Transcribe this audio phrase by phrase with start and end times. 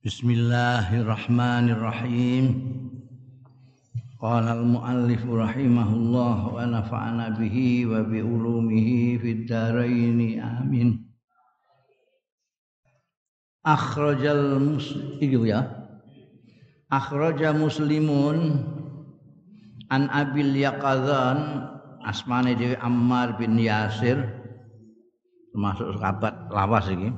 [0.00, 2.56] Bismillahirrahmanirrahim.
[4.16, 11.04] Qala al-muallif rahimahullah wa nafa'ana bihi wa bi ulumihi fid dharain amin.
[13.60, 15.68] Akhrajal muslim ya.
[16.88, 18.56] Akhraja muslimun
[19.92, 21.68] an abil yaqadzan
[22.08, 24.16] asmane dhewe Ammar bin Yasir
[25.52, 27.12] termasuk sahabat lawas iki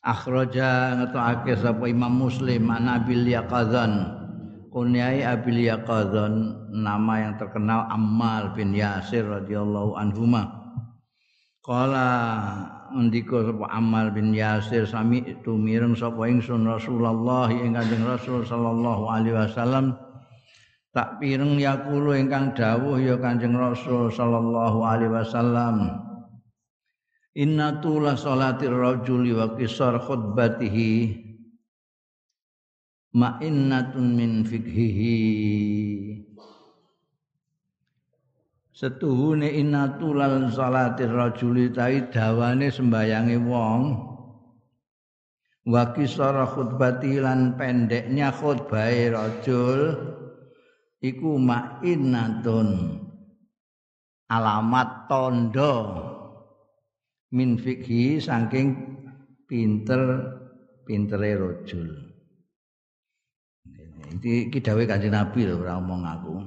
[0.00, 3.92] akhraja ngetokake sapa Imam Muslim an Abil Yaqadzan
[4.72, 10.56] kunyai Abil Yaqadzan nama yang terkenal Ammar bin Yasir radhiyallahu anhuma.
[11.60, 12.08] Kala
[12.96, 19.04] ndika sapa Ammar bin Yasir sami itu mireng sapa ingsun Rasulullah ing Kanjeng Rasul sallallahu
[19.04, 19.92] alaihi wasallam.
[20.90, 26.09] Tak pireng yakulu ingkang dawuh ya Kanjeng Rasul sallallahu alaihi wasallam
[27.38, 31.14] Inna tula salatir rajuli wa kisar khutbatihi
[33.14, 35.18] ma'innatun min fikhihi.
[38.74, 43.82] Setuhune inna tulal salatir rajuli tai dawane sembayange wong.
[45.70, 49.80] Wa kisar khutbati lan pendeknya khutbahe rajul
[50.98, 52.98] iku ma'innatun.
[54.26, 56.09] Alamat tondo
[57.30, 58.74] min fikhi saking
[59.46, 60.02] pinter
[60.86, 62.10] pintere rojul.
[64.10, 66.34] Iki iki dawuh Kanjeng Nabi lho ora omong aku.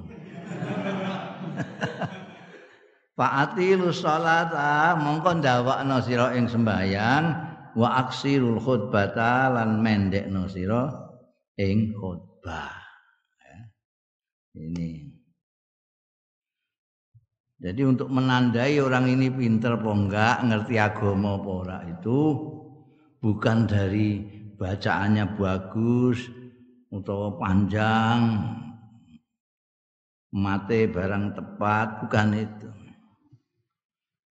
[3.16, 7.24] Fa'atilu sholata mongko ndawakno sira ing sembayang
[7.78, 10.90] wa aksirul khutbata lan mendekno sira
[11.56, 12.74] ing khutbah.
[13.38, 13.56] Ya.
[14.58, 15.13] Ini
[17.64, 22.20] jadi untuk menandai orang ini pinter apa enggak, ngerti agama apa itu
[23.24, 24.20] bukan dari
[24.60, 26.28] bacaannya bagus
[26.92, 28.20] atau panjang,
[30.36, 32.68] mate barang tepat, bukan itu.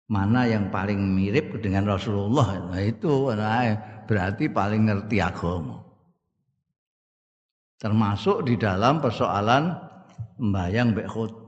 [0.10, 2.74] Mana yang paling mirip dengan Rasulullah?
[2.74, 3.78] Nah itu nah,
[4.10, 5.86] berarti paling ngerti agama.
[7.78, 9.70] Termasuk di dalam persoalan
[10.42, 11.39] membayang khutbah.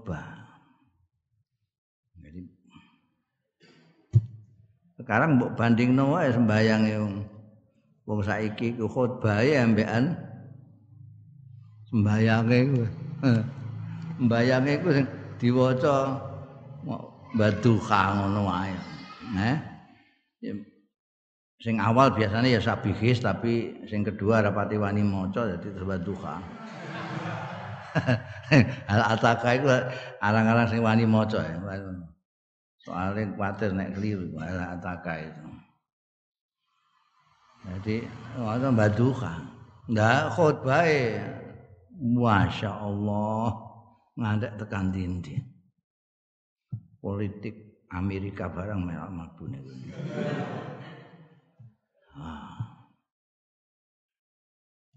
[5.02, 6.94] Sekarang mbok bandingno wae sembayange
[8.06, 10.14] wong saiki ku khotbahe ambekan
[11.90, 12.86] sembayange ku.
[14.22, 15.06] Sembayange ku sing
[15.42, 16.22] diwaca
[17.34, 18.78] baduha ngono wae.
[19.34, 19.58] Nah.
[21.62, 26.38] Sing awal biasanya ya sabihis tapi sing kedua rapati wani maca jadi terus baduha.
[28.94, 29.66] Al ataka iku
[30.22, 31.58] arang-arang sing wani maca ya.
[32.86, 35.46] Soalnya khawatir nek keliru ala ataka itu.
[37.62, 37.96] Jadi
[38.42, 39.34] waktu baduka
[39.90, 40.88] nggak khutbah
[42.02, 43.70] masya Allah.
[44.12, 45.40] Ngadek tekan dindi
[47.02, 49.58] politik Amerika barang merah mabune
[52.16, 52.86] ah.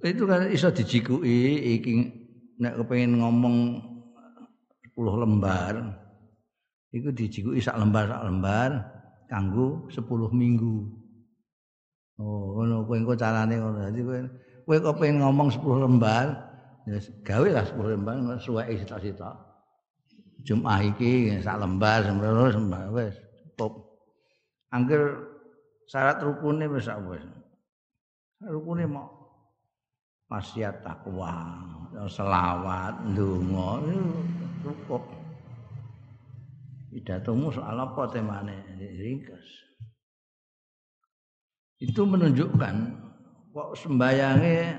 [0.05, 1.93] itu kan iso dijikui iki
[2.61, 3.57] nek kepengin ngomong
[4.95, 6.04] 10 lembar
[6.95, 8.71] iku dijikuki sak lembar sak lembar
[9.27, 10.87] kanggo 10 minggu.
[12.23, 13.91] Oh, ngono kowe engko carane ngono.
[13.91, 14.01] Dadi
[14.63, 16.27] kowe kowe ngomong 10 lembar,
[16.87, 19.35] ya gawe lah 10 lembar suweke sitok-sitok.
[20.47, 23.17] Jumat iki sak lembar sembrono sembah wis
[23.57, 23.91] cukup.
[24.71, 25.19] Angger
[25.91, 27.25] syarat rukune wis wis.
[28.45, 29.09] Rukune mau
[30.29, 31.33] wasiat takwa,
[32.07, 33.81] selawat, ndonga
[34.63, 35.24] cukup.
[36.95, 38.79] Pidatomu soal apa temane?
[38.79, 39.47] Ringkas.
[41.83, 42.75] Itu menunjukkan
[43.51, 44.79] kok sembayange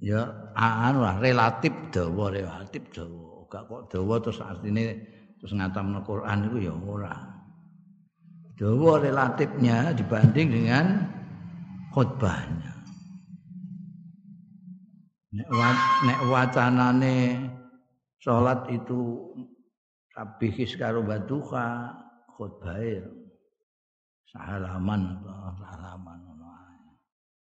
[0.00, 0.24] ya
[0.56, 3.44] anu lah relatif dawa relatif dawa.
[3.48, 4.84] Gak kok dawa terus artine
[5.36, 7.16] terus ngatamno Quran itu ya ora.
[8.58, 10.86] Dawa relatifnya dibanding dengan
[11.94, 12.74] khutbahnya.
[15.28, 15.48] Nek,
[16.08, 17.16] nek wacanane
[18.18, 19.30] salat itu
[20.18, 21.94] tabihis karo baduka
[22.34, 23.06] khutbahe.
[24.26, 25.22] Sahalaman
[25.56, 26.18] sahalaman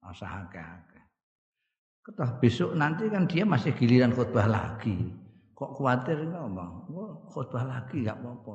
[0.01, 1.05] akeh-akeh.
[2.05, 5.13] Ketah besok nanti kan dia masih giliran khutbah lagi.
[5.55, 6.89] Kok khawatir ngomong
[7.29, 8.53] khutbah lagi enggak apa-apa.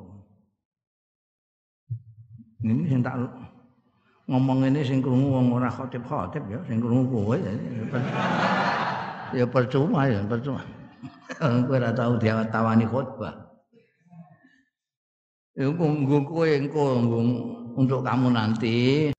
[2.60, 3.16] Ini sing tak
[4.28, 7.50] ngomong ini sing krungu wong ora khotib-khotib ya sing krungu kowe ya,
[9.32, 10.60] ya percuma ya percuma.
[11.40, 13.49] Kowe ora tau diawani khutbah
[15.60, 16.84] Engko kowe engko
[17.76, 19.12] untuk kamu nanti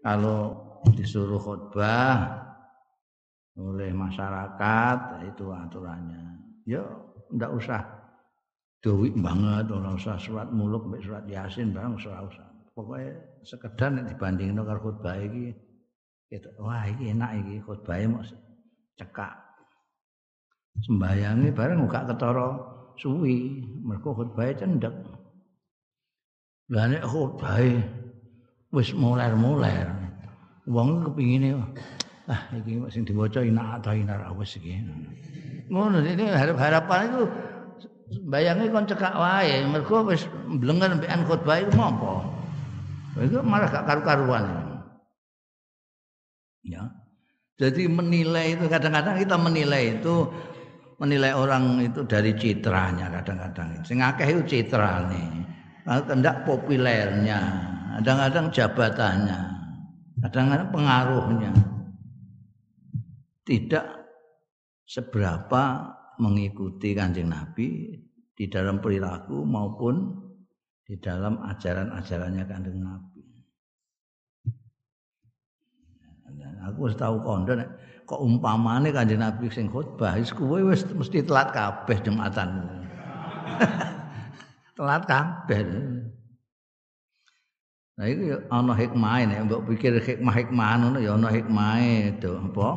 [0.00, 0.56] kalau
[0.96, 2.32] disuruh khutbah
[3.60, 6.40] oleh masyarakat itu aturannya.
[6.64, 6.80] Ya
[7.28, 7.84] ndak usah
[8.80, 12.48] duit banget, ora usah surat muluk mbek surat yasin barang ora usah.
[12.72, 13.12] Pokoknya
[13.44, 15.52] sekedar dibandingin karo khutbah iki
[16.32, 16.48] gitu.
[16.56, 18.24] Wah, iki enak iki khutbahe mau
[18.96, 19.36] cekak.
[20.88, 22.56] Sembayange bareng gak ketara
[22.96, 25.11] suwi, mergo khutbahe cendek.
[26.70, 27.82] Lah nek khutbahe
[28.70, 29.90] wis muler-muler,
[30.70, 31.58] wong kepingine
[32.30, 34.78] ah iki sing diwaca ina ta ina ra wis iki.
[35.66, 37.22] Ngono ini harap-harapan itu
[38.30, 40.28] bayangnya kon cekak wae, mergo wis
[40.62, 42.22] blengen mbekan khutbah iku mampo.
[43.18, 44.44] Itu malah gak karu-karuan.
[46.64, 46.88] Ya.
[47.60, 50.30] Jadi menilai itu kadang-kadang kita menilai itu
[50.96, 53.84] menilai orang itu dari citranya kadang-kadang.
[53.84, 55.41] Sing akeh itu citrane.
[55.82, 57.40] Kendak populernya,
[57.98, 59.40] kadang-kadang jabatannya,
[60.22, 61.52] kadang-kadang pengaruhnya.
[63.42, 63.86] Tidak
[64.86, 65.62] seberapa
[66.22, 67.98] mengikuti kanjeng Nabi
[68.30, 70.22] di dalam perilaku maupun
[70.86, 73.22] di dalam ajaran-ajarannya kanjeng Nabi.
[76.62, 77.52] aku wis tau kondo
[78.06, 82.48] kok umpamane kanjeng Nabi sing kuwe wis mesti telat kabeh jumatan.
[84.82, 85.62] telat kabeh.
[87.94, 92.70] Nah itu ya ana hikmahe nek mbok pikir hikmah-hikmah ngono ya ana hikmahe to apa?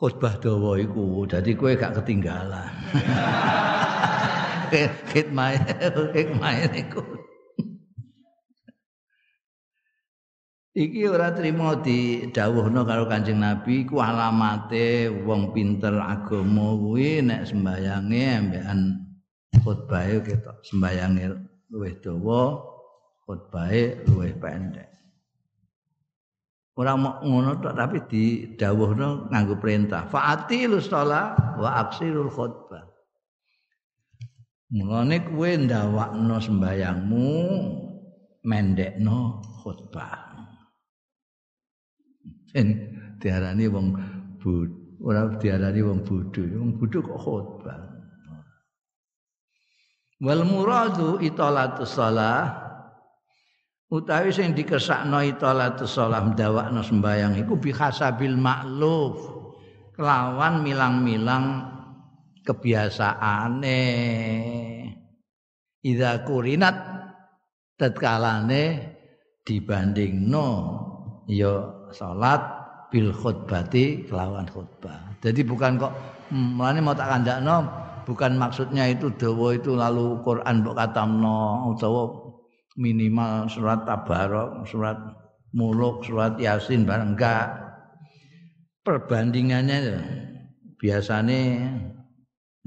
[0.00, 2.72] Khutbah dawa iku dadi kowe gak ketinggalan.
[5.12, 5.48] hikmah
[6.16, 7.04] hikmah niku.
[10.78, 18.24] Iki ora trimo didhawuhno karo Kanjeng Nabi ku alamate wong pinter agama kuwi nek sembayange
[18.38, 19.07] ambekan
[19.56, 21.32] khutbahe ketok sembayange
[21.72, 22.60] luwih dawa
[23.24, 24.88] khutbahe luwih pendek.
[26.78, 30.06] Mau ngono tok tapi didhawuhno nganggo perintah.
[30.06, 32.86] Fa'atilus shalah wa aksirul khutbah.
[34.70, 37.28] Mulane kuwe ndawakno sembayangmu
[38.46, 40.38] mendekno khutbah.
[42.54, 42.68] Ben
[43.18, 43.98] diarani wong
[44.38, 44.70] bud
[45.02, 47.87] ora diarani wong bodho, wong bodho kok khutbah.
[50.18, 52.50] Wal muradu italatus shalah
[53.86, 59.38] utawi sing dikersakno italatus shalah ndawakno sembayang iku bihasabil makluf.
[59.94, 61.74] Kelawan milang-milang
[62.46, 63.82] kebiasaane.
[65.82, 66.76] Idza kurinat
[67.78, 68.62] tatkalane
[69.42, 70.48] dibandingno
[71.30, 72.42] ya salat
[72.90, 75.18] bil khutbati kelawan khutbah.
[75.22, 75.92] Jadi bukan kok
[76.34, 82.08] mulane mau tak kandakno bukan maksudnya itu dawa itu lalu Quran mbok katamno utawa
[82.80, 84.96] minimal surat tabarok, surat
[85.52, 87.52] muluk, surat yasin bareng enggak.
[88.88, 90.00] Perbandingannya
[90.80, 91.68] biasanya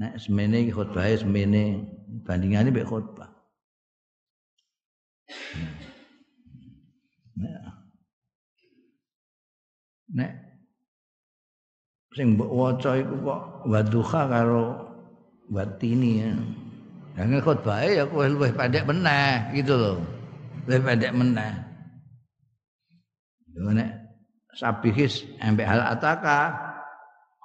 [0.02, 1.86] Nek semene iki khutbahe semene
[2.26, 3.30] bandingane mek khutbah.
[10.10, 10.32] Nek
[12.18, 14.91] sing mbok waca iku kok wadduha karo
[15.52, 16.32] watini ya.
[17.20, 20.00] Yang khutbahe ya kowe luwih pendek meneh gitu loh.
[20.64, 21.52] Luwih pendek meneh.
[23.52, 23.68] Yo
[24.56, 26.56] sabihis embek hal ataka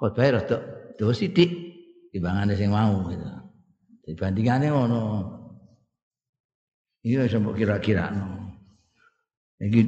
[0.00, 0.56] khutbahe rada
[0.96, 1.52] do sithik
[2.08, 3.28] timbangane sing mau gitu.
[4.08, 5.02] Dibandingane ngono.
[7.04, 8.56] Iya sampe kira-kira no.
[9.60, 9.84] Iki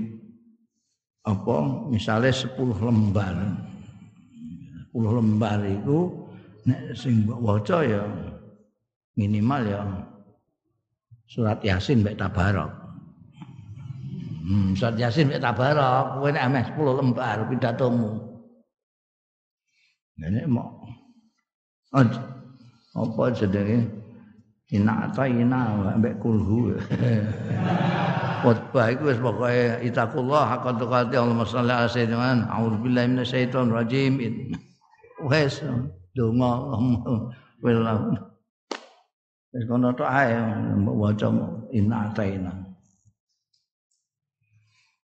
[1.24, 1.56] apa
[1.88, 2.52] misalnya 10
[2.84, 3.32] lembar.
[4.92, 6.19] 10 lembar itu
[6.66, 8.02] nek sing waca ya
[9.16, 9.80] minimal ya
[11.30, 12.70] surat Yasin mek tabarok.
[14.44, 18.10] Hmm, surat Yasin mek tabarok, kowe nek ameh 10 lembar pidatomu.
[20.20, 20.90] Nek mau
[22.90, 23.86] apa jenenge
[24.70, 26.74] ina ta ina mbek kulhu
[28.42, 34.12] khotbah iku wis pokoke itakullah hakka tuqati Allahumma shalli ala sayyidina a'udzubillahi minasyaitonir rajim
[35.26, 35.60] wis
[36.16, 36.52] donga
[37.62, 38.14] wallahu
[39.54, 40.30] wis kono tok ae
[40.86, 41.28] waca
[41.74, 42.52] ina ta ina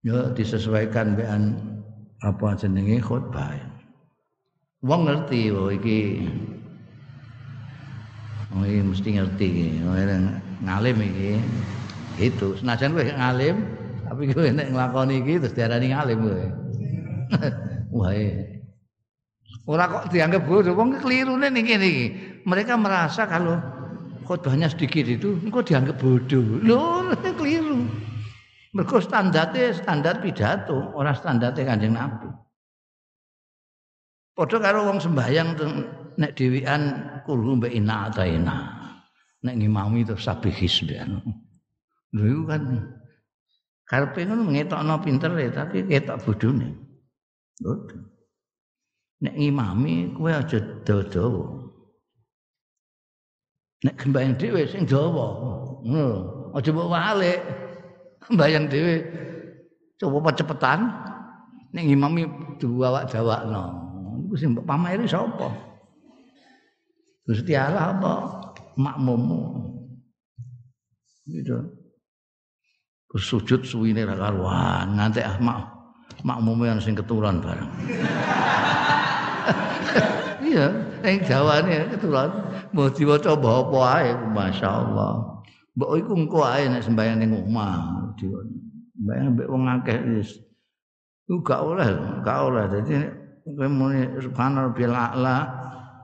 [0.04, 1.56] yo disesuaikan dengan
[2.24, 3.56] apa jenenge khotbah
[4.84, 6.00] wong ngerti bahwa iki
[8.54, 9.68] Oh, ini mesti ngerti iki.
[9.82, 9.98] Oh,
[10.62, 11.42] ngalim iki.
[12.22, 12.54] Itu.
[12.54, 13.66] Senajan kowe ngalim,
[14.06, 16.46] tapi kowe nek nglakoni iki terus diarani ngalim kowe.
[17.98, 18.14] Wah.
[19.64, 22.06] Ora kok dianggap bodoh, wong kelirune niki niki.
[22.44, 23.56] Mereka merasa kalau
[24.28, 26.60] khotbahnya sedikit itu engko dianggap bodoh.
[26.60, 27.08] Lho,
[27.40, 27.88] keliru.
[28.74, 32.28] Mergo standarte standar pidato, ora standarte Kanjeng Nabi.
[34.34, 35.54] Padha karo wong sembahyang
[36.18, 36.82] nek dhewean
[37.22, 38.58] kurung mbek ina ataina.
[39.46, 41.22] Nek ngimami terus sabih hisbian.
[42.18, 42.64] Lha kan
[43.86, 46.74] karepe ngono ngetokno pintere tapi ketok bodhone.
[49.24, 51.64] Nek ngimami kowe aja dawa
[53.84, 55.28] Nek sembahyang dhewe sing dawa.
[55.84, 56.08] Ngono.
[56.56, 57.40] Aja mbok walik.
[58.24, 58.96] Sembahyang dhewe
[60.00, 60.88] coba cepetan.
[61.76, 62.24] Nek ngimami
[62.64, 63.64] diwawak-dawakno.
[64.28, 65.52] Iku sing mbok pameri sapa?
[67.28, 68.14] Gusti Allah apa
[68.80, 69.72] makmummu?
[71.28, 71.56] Gitu.
[73.14, 75.70] Sujud suwine ra karuan, nganti ah mak
[76.26, 77.70] makmume sing keturunan bareng.
[80.44, 80.68] Iya,
[81.02, 82.30] ning jawane keturunan.
[82.74, 85.14] Mau diwaca apa ae, masyaallah.
[85.74, 88.14] Mbok iku engko ae nek sembahyang ning omah.
[88.94, 90.38] Sembahyang mbek wong akeh wis.
[91.26, 91.90] Ku gak oleh,
[92.22, 92.66] gak oleh.
[92.70, 92.94] Dadi
[93.44, 95.38] kowe muni subhanallah bil a'la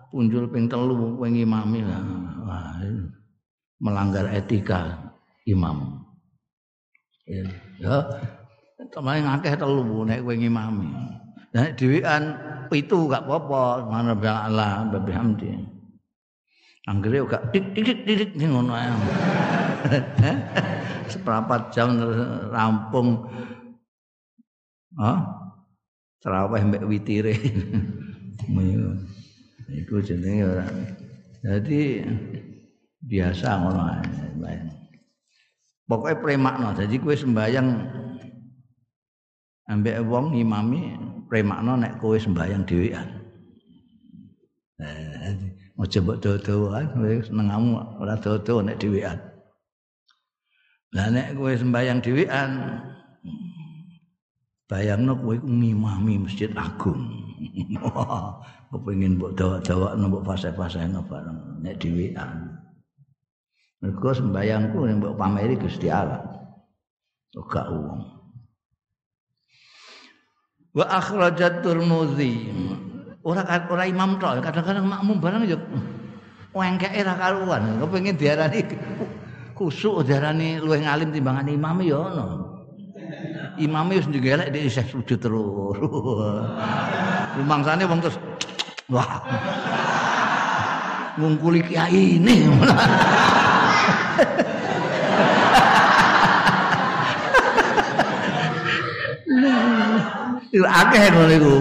[0.10, 2.01] punjul ping telu kowe ngimami lah.
[2.50, 2.81] Wah,
[3.77, 5.12] melanggar etika
[5.46, 6.01] imam.
[7.29, 7.46] Ya,
[7.77, 7.96] ya
[8.89, 10.89] temen ngakeh telu nek kowe ngimami.
[11.50, 12.24] Nek dhewean
[12.70, 15.58] pitu gak apa-apa, mana bil a'la bihamdi.
[16.86, 18.89] Anggere gak dik dik dik ning ngono ae.
[21.13, 21.98] Seperempat jam
[22.53, 23.25] rampung.
[24.98, 25.18] Hah?
[26.22, 27.34] Terawih mbek witire.
[29.70, 30.65] Iku jenenge ora.
[31.41, 32.06] Jadi
[33.06, 34.06] biasa ngono ae.
[35.89, 36.77] Pokoke premakno.
[36.77, 37.70] Jadi kowe sembayang
[39.70, 43.07] ambek wong imami premakno nek kowe sembayang dhewean.
[44.81, 49.15] Eh, Aja mbok dawa-dawa kowe senengamu ora dawa-dawa nek dhewean.
[50.91, 52.51] Lah nek kowe sembayang dhewean
[54.67, 57.00] bayangno kowe ngimami Masjid Agung.
[58.75, 62.59] Kepengin mbok dawa-dawakno mbok fase-faseno bareng nek dhewean.
[63.79, 66.27] Mergo sembayangku nek mbok pameri Gusti Allah.
[67.39, 68.19] Ora wong.
[70.70, 72.54] Wa akhrajat Tirmidzi
[73.26, 75.58] ora ora imam tok kadang-kadang makmum barang yo
[76.54, 77.82] wengkeke ra karuan.
[77.82, 78.62] Kepengin diarani
[79.58, 82.26] kusuk diarani luwih ngalim timbangan imam yo ono
[83.58, 85.78] imam wis njelek dhek isih sujud terus.
[87.34, 88.18] Rumangsane wong terus
[88.94, 89.26] wah
[91.18, 92.46] ngungkuli kiai ini
[100.58, 101.53] akeh ngono iku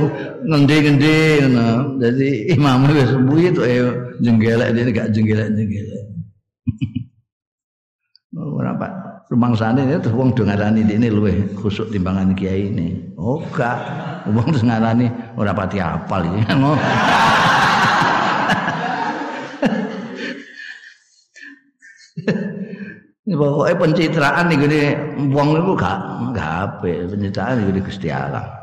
[0.48, 1.66] ngendi-ngendi ngono.
[2.00, 3.76] Dadi imam wis mbuyi tok e
[4.24, 6.04] jenggelek dene gak jenggelek-jenggelek.
[8.58, 8.92] Ora Pak.
[9.28, 13.12] Rumangsane terus wong do ngarani dene luwih khusuk timbangan kiai ini.
[13.20, 13.76] Oh gak.
[14.32, 16.48] Wong terus ngarani ora pati apal iki.
[23.28, 24.80] Pokoknya pencitraan nih gini,
[25.36, 25.98] wong itu gak
[26.32, 28.57] gak apa, pencitraan nih Gusti Allah.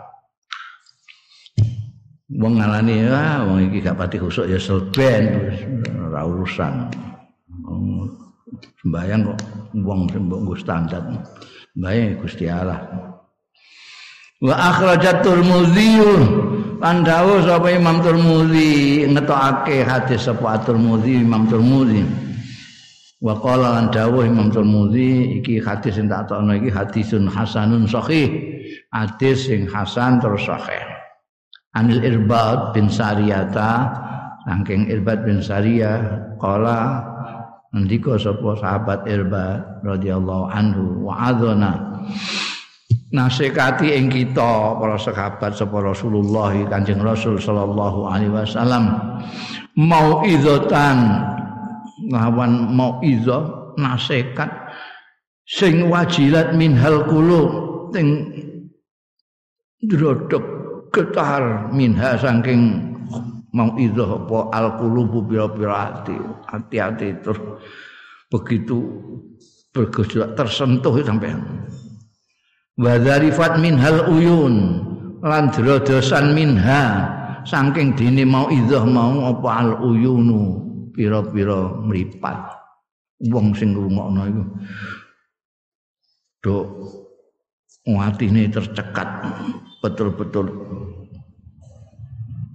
[2.31, 5.53] Wong ngalani ah wong iki gak pati khusuk ya selben
[6.01, 6.89] ora urusan.
[8.81, 9.39] Sembayang kok
[9.81, 11.03] wong sembok standar.
[11.75, 12.81] Bae Gusti Allah.
[14.39, 15.99] Wa akhrajat Tirmidzi
[16.79, 22.03] lan dawuh sapa Imam Tirmidzi ngetokake hadis sapa Tirmidzi Imam Tirmidzi
[23.19, 28.27] wa qala lan dawuh Imam Tirmidzi iki hadis sing tak tokno iki hadisun hasanun sahih.
[28.93, 30.94] Hadis sing hasan terus sahih
[31.75, 33.91] Anil Irbad bin Sariyata
[34.47, 37.03] saking Irbad bin Sariyah qala
[37.75, 41.73] ngendika sapa sahabat Irbad radhiyallahu anhu wa adzana.
[43.11, 48.95] Nasekati ing kita para sahabat sapa Rasulullah Kanjeng Rasul sallallahu alaihi wasallam
[49.75, 50.97] mauizatan
[52.11, 54.51] lawan mauizah nasihat
[55.47, 57.49] sing wajilat minhal qulub
[57.91, 58.31] ting
[59.85, 60.54] drodok
[60.95, 62.95] getar minha saking
[63.51, 66.15] mau idoh apa al qulubu pira-pira hati
[66.47, 67.39] hati-hati terus.
[68.31, 68.79] Begitu
[69.75, 71.35] bergejolak tersentuh sampai
[72.79, 74.55] wadharifat minhal uyun
[75.19, 77.11] lan drodosan minha
[77.43, 80.63] saking dini mau idoh mau apa al uyunu
[80.95, 82.55] pira-pira mripat.
[83.31, 84.43] Wong sing ngrungokno iku
[87.85, 89.07] dok ini tercekat
[89.79, 90.49] betul-betul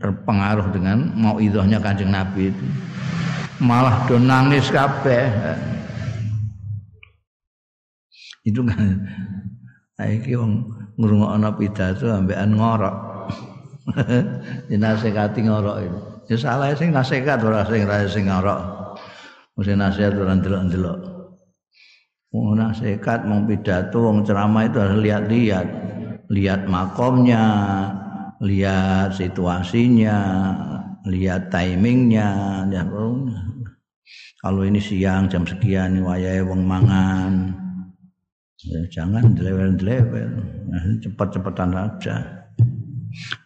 [0.03, 2.67] terpengaruh dengan mau idahnya kanjeng Nabi itu
[3.63, 5.31] malah do nangis kabeh
[8.43, 9.07] itu kan
[10.03, 10.67] iki wong
[10.99, 13.11] ngrungokno pidato ambekan ngorok
[14.71, 15.99] dinasekati ngorok itu.
[16.31, 18.61] Ya salah sing nasehat ora sing ra sing ngorok.
[19.59, 21.20] Mesti nasihat ora ndelok-ndelok.
[22.31, 25.67] Mau nasihat, mau pidato, mau ceramah itu harus lihat-lihat.
[26.31, 27.43] Lihat makomnya,
[28.39, 30.19] lihat situasinya,
[31.11, 32.31] lihat timingnya.
[32.71, 32.87] Ya,
[34.41, 37.51] kalau ini siang jam sekian wayahe wong mangan.
[38.63, 40.33] Ya, jangan dilewel-dilewel.
[40.71, 42.17] Nah, cepat-cepatan saja.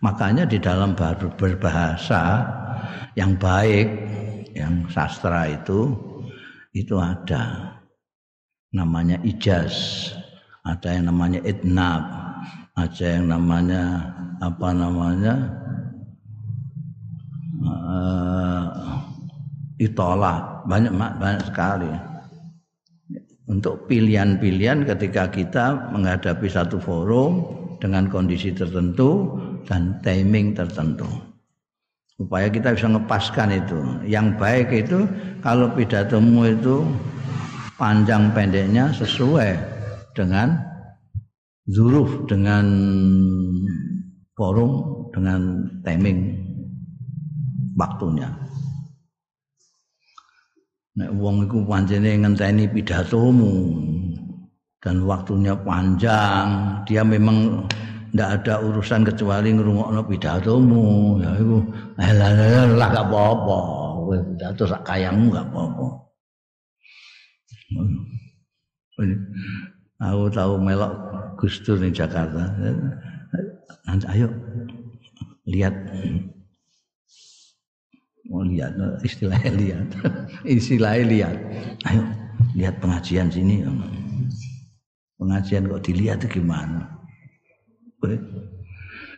[0.04, 0.92] Makanya di dalam
[1.40, 2.44] berbahasa
[3.16, 3.88] yang baik,
[4.52, 5.96] yang sastra itu
[6.76, 7.73] itu ada
[8.74, 10.10] namanya ijaz,
[10.66, 12.02] ada yang namanya itnab,
[12.74, 13.82] ada yang namanya
[14.42, 15.34] apa namanya?
[17.64, 18.66] Uh,
[19.78, 20.66] itolah.
[20.66, 21.88] Banyak banyak sekali.
[23.44, 27.44] Untuk pilihan-pilihan ketika kita menghadapi satu forum
[27.78, 29.36] dengan kondisi tertentu
[29.68, 31.06] dan timing tertentu.
[32.16, 33.78] Supaya kita bisa ngepaskan itu.
[34.08, 35.04] Yang baik itu
[35.44, 36.88] kalau pidatomu itu
[37.74, 39.50] panjang pendeknya sesuai
[40.14, 40.54] dengan
[41.66, 42.64] zuruf dengan
[44.38, 44.72] forum
[45.10, 46.18] dengan timing
[47.74, 48.30] waktunya.
[50.94, 53.74] Nek wong iku pancene ngenteni pidatomu
[54.78, 56.46] dan waktunya panjang
[56.86, 57.66] dia memang
[58.14, 61.18] ndak ada urusan kecuali ngrungokno pidatomu.
[61.18, 61.58] Ya iku
[61.98, 63.60] lah gak apa-apa.
[64.04, 66.03] Kowe pidato sak kayamu gak apa-apa
[69.98, 70.92] aku tahu melok
[71.38, 72.50] Gus Dur di Jakarta.
[74.10, 74.28] Ayo
[75.44, 75.74] lihat.
[78.30, 78.72] Mau lihat.
[79.04, 79.88] Istilahnya lihat.
[80.56, 81.36] Istilahnya lihat.
[81.88, 82.02] Ayo
[82.56, 83.60] lihat pengajian sini.
[85.20, 86.90] Pengajian kok dilihat itu gimana?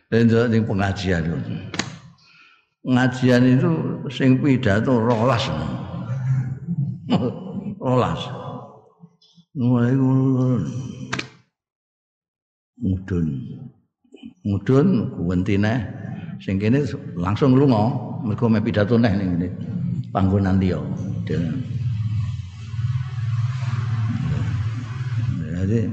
[0.07, 1.37] Dan sing pengajian itu.
[2.87, 3.71] Pengajian itu
[4.07, 5.43] sing pidato rolas.
[7.83, 8.36] rolas.
[9.57, 9.97] Mulai
[12.77, 13.25] mudun.
[14.45, 15.81] Mudun kuwentine
[16.37, 16.85] sing kene
[17.17, 17.89] langsung lunga.
[18.21, 19.49] Mergo me pidato neh ning ngene.
[20.13, 20.77] Panggonan liya.
[25.57, 25.89] Jadi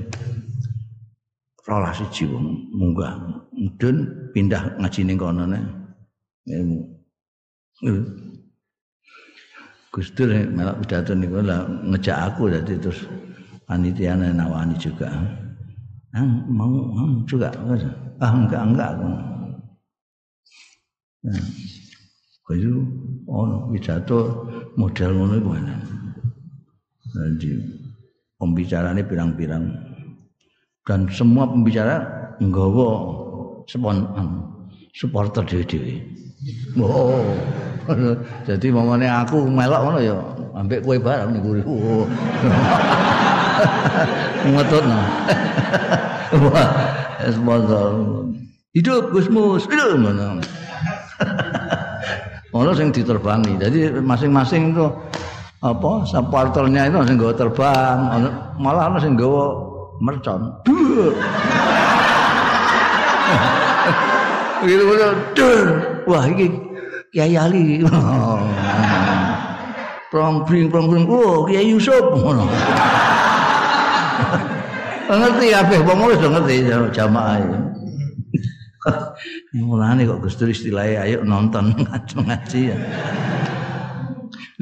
[1.64, 3.16] rolas siji wong munggah.
[3.56, 5.58] Mudun pindah ngaji ning kono ne
[9.94, 13.08] Gus Dur malah pidato niku lah ngejak aku dadi terus
[13.64, 15.08] panitia nawani juga.
[16.14, 17.50] Ah, mau, mau juga.
[18.22, 19.08] Ah, enggak, enggak aku.
[21.24, 21.44] Nah,
[22.44, 22.70] kaya
[23.26, 24.46] ono pidato
[24.76, 25.74] model ngono iku ana.
[27.14, 27.50] Jadi
[28.36, 29.64] pembicaranya pirang-pirang
[30.84, 32.04] dan semua pembicara
[32.38, 32.88] nggawa
[33.64, 34.04] spon
[34.92, 36.04] supporter dhewe-dhewe.
[36.78, 37.24] Oh.
[38.48, 40.16] Jadi mamane aku melok ngono ya
[40.56, 41.50] ambek kowe bareng niku.
[44.44, 45.00] Ngetutno.
[46.50, 46.70] Wah,
[47.30, 47.90] sponsor.
[48.74, 50.42] Hidup Gusmus, hidup mana?
[52.54, 53.54] Ono sing diterbangi.
[53.58, 54.86] Jadi masing-masing itu
[55.64, 57.98] apa supporternya itu sing nggawa terbang,
[58.58, 59.44] malah ono sing nggawa
[60.02, 60.50] mercon.
[64.62, 65.60] Begitu betul.
[66.10, 66.46] Wah ini
[67.14, 67.86] Kiai Ali.
[70.10, 71.06] Prong-pring prong-pring.
[71.10, 72.46] Oh, Kiai Yusuf ngono.
[75.08, 76.56] Ngerti kabeh wong wis ngerti
[76.94, 77.58] jamaah iki.
[79.64, 81.72] Mulane kok Gus istilahnya ayo nonton
[82.26, 82.76] ngaji ya.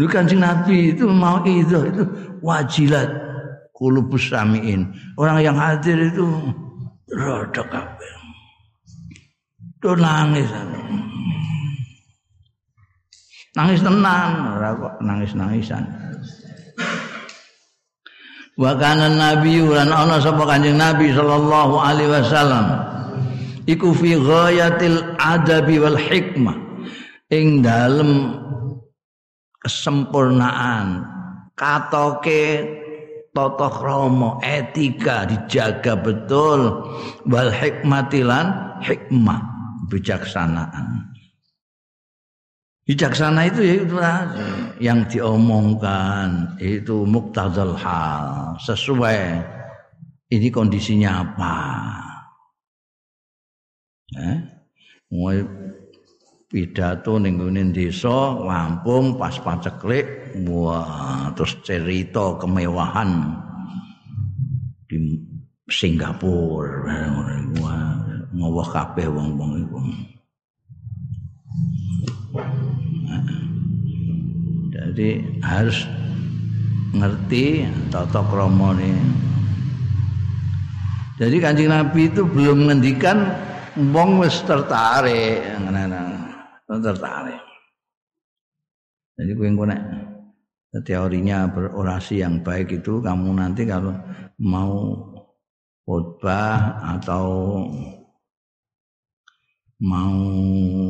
[0.01, 2.03] Lu kancing Nabi itu mau itu itu
[2.41, 3.09] wajilat
[3.77, 4.89] kulubus samiin.
[5.19, 6.25] Orang yang hadir itu
[7.13, 8.13] rada kabeh.
[9.83, 10.49] Tuh nangis.
[13.53, 15.85] Nangis tenang, ora kok nangis-nangisan.
[18.63, 22.67] Wa kana nabi lan ana sapa Kanjeng Nabi sallallahu alaihi wasallam.
[23.67, 26.55] Iku fi ghayatil adabi wal hikmah.
[27.35, 28.39] Ing dalem
[29.67, 31.03] kesempurnaan
[31.59, 32.63] katoke
[33.35, 36.87] tata krama etika dijaga betul
[37.27, 39.43] wal hikmatilan hikmah
[39.91, 41.12] bijaksanaan
[42.87, 43.97] bijaksana itu ya itu
[44.83, 48.59] yang diomongkan itu muktazal hal.
[48.63, 49.43] Sesuai.
[50.33, 51.57] Ini kondisinya apa?
[54.17, 54.39] Eh?
[56.53, 63.33] pidato ning ngene desa Lampung pas paceklik wah terus cerita kemewahan
[64.85, 65.17] di
[65.69, 67.09] Singapura.
[67.61, 67.93] Wah
[68.33, 69.79] ngowah kabeh wong-wong iku
[74.93, 75.89] Jadi harus
[76.93, 78.93] ngerti tata kromone.
[81.17, 83.25] Jadi kancing Nabi itu belum ngendikan
[83.89, 85.41] wong wis tertarik,
[86.69, 87.41] tertarik.
[89.17, 89.81] Jadi engko nek
[90.85, 93.97] teorinya berorasi yang baik itu kamu nanti kalau
[94.45, 94.93] mau
[95.89, 97.25] khotbah atau
[99.83, 100.15] mau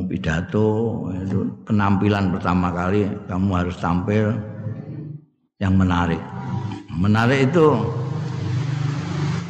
[0.04, 0.68] pidato
[1.16, 4.36] itu penampilan pertama kali kamu harus tampil
[5.56, 6.20] yang menarik.
[6.92, 7.72] Menarik itu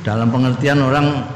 [0.07, 1.27] dalam pengertian orang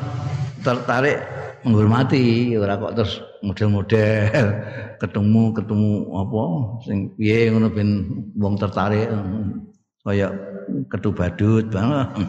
[0.63, 1.19] tertarik
[1.67, 4.47] menghormati ora kok terus model-model
[5.03, 6.43] ketemu ketemu apa
[6.87, 7.91] sing piye ngono ben
[8.39, 9.11] wong tertarik
[10.07, 10.31] kaya
[10.95, 12.23] ketu badut banget.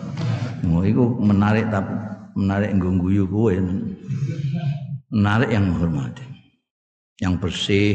[0.74, 1.94] Oh, iku menarik tapi
[2.34, 3.54] menarik nggo guyu kowe
[5.12, 6.26] menarik yang menghormati.
[7.18, 7.94] Yang bersih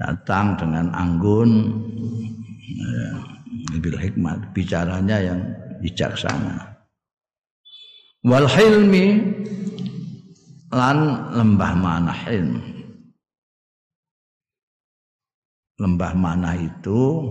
[0.00, 1.50] datang dengan anggun
[3.80, 4.52] bil hikmat.
[4.56, 5.40] Bicaranya yang
[5.80, 6.80] bijaksana.
[8.24, 9.06] Wal hilmi
[10.70, 10.98] lan
[11.34, 12.60] lembah mana hilm.
[15.80, 17.24] Lembah mana itu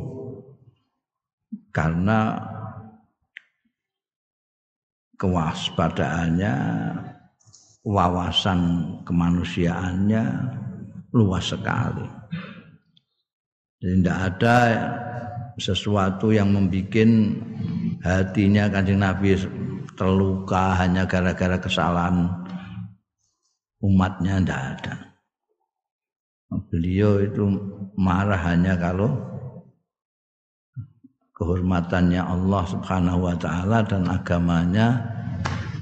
[1.69, 2.41] karena
[5.21, 6.55] kewaspadaannya
[7.89, 8.61] wawasan
[9.01, 10.23] kemanusiaannya
[11.09, 12.05] luas sekali.
[13.81, 14.57] Jadi tidak ada
[15.57, 17.09] sesuatu yang membuat
[18.05, 19.33] hatinya kanjeng Nabi
[19.97, 22.29] terluka hanya gara-gara kesalahan
[23.81, 24.93] umatnya tidak ada.
[26.69, 27.45] Beliau itu
[27.97, 29.09] marah hanya kalau
[31.33, 35.01] kehormatannya Allah Subhanahu wa taala dan agamanya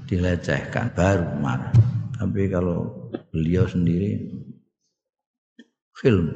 [0.07, 1.96] dilecehkan baru marah.
[2.17, 4.17] Tapi kalau beliau sendiri
[6.01, 6.33] film.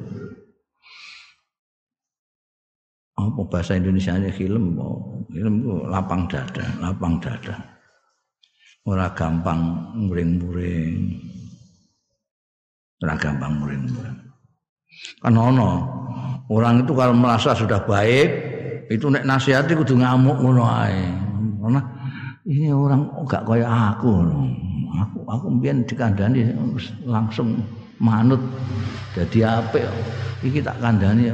[3.18, 4.78] Apa bahasa Indonesia nya film?
[4.78, 7.54] Oh, film itu lapang dada, lapang dada.
[8.82, 11.18] Ora gampang muring-muring.
[13.02, 14.18] Ora gampang muring-muring.
[15.22, 15.70] Kan ono
[16.50, 18.28] orang itu kalau merasa sudah baik,
[18.90, 21.06] itu nek nasihati kudu ngamuk ngono ae.
[22.42, 24.10] Ini orang gak kaya aku
[24.92, 26.52] aku aku mbiyen dikandani
[27.08, 27.64] langsung
[27.96, 28.40] manut.
[29.16, 29.84] Jadi apik
[30.44, 31.32] iki tak kandhani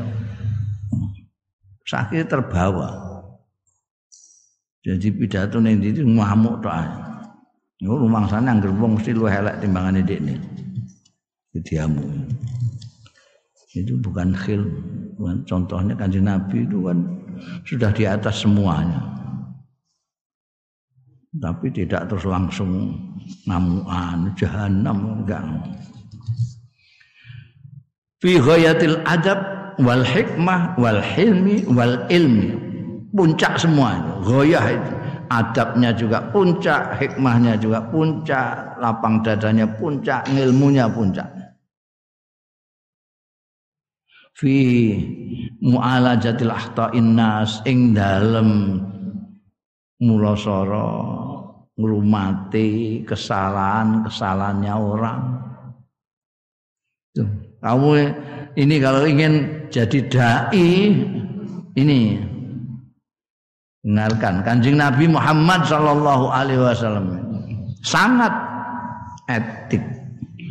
[1.86, 2.94] sakit terbawa.
[4.86, 6.88] Jadi pidato ning ndi ngamuk tok ae.
[7.78, 10.58] Yo rumangsane anggere wong mesti luwih elek timbangane dekne
[11.62, 12.02] diamu
[13.74, 14.62] itu bukan khil
[15.46, 16.98] contohnya kanjeng Nabi itu kan
[17.62, 18.98] sudah di atas semuanya.
[21.38, 22.98] Tapi tidak terus langsung
[23.46, 25.44] namuan jahanam enggak.
[28.18, 29.38] Fi ghayatil adab
[29.78, 32.54] wal hikmah wal hilmi wal ilmi.
[33.14, 34.92] Puncak semua itu ghayah itu.
[35.28, 41.28] Adabnya juga puncak hikmahnya juga puncak lapang dadanya puncak ilmunya puncak.
[44.32, 44.56] Fi
[45.60, 48.80] mu'alajatil ahta'in nas ing dalem
[49.98, 51.37] mulasara
[51.78, 55.20] ngrumati kesalahan-kesalahannya orang.
[57.14, 57.30] Tuh,
[57.62, 57.90] kamu
[58.58, 59.34] ini kalau ingin
[59.70, 60.68] jadi dai
[61.78, 62.18] ini
[63.86, 67.06] dengarkan Kanjeng Nabi Muhammad sallallahu alaihi wasallam
[67.86, 68.34] sangat
[69.30, 69.84] etik,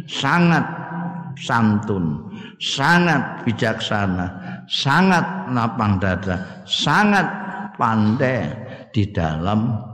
[0.07, 0.63] sangat
[1.43, 4.31] santun, sangat bijaksana,
[4.71, 7.27] sangat lapang dada, sangat
[7.75, 8.49] pandai
[8.95, 9.86] di dalam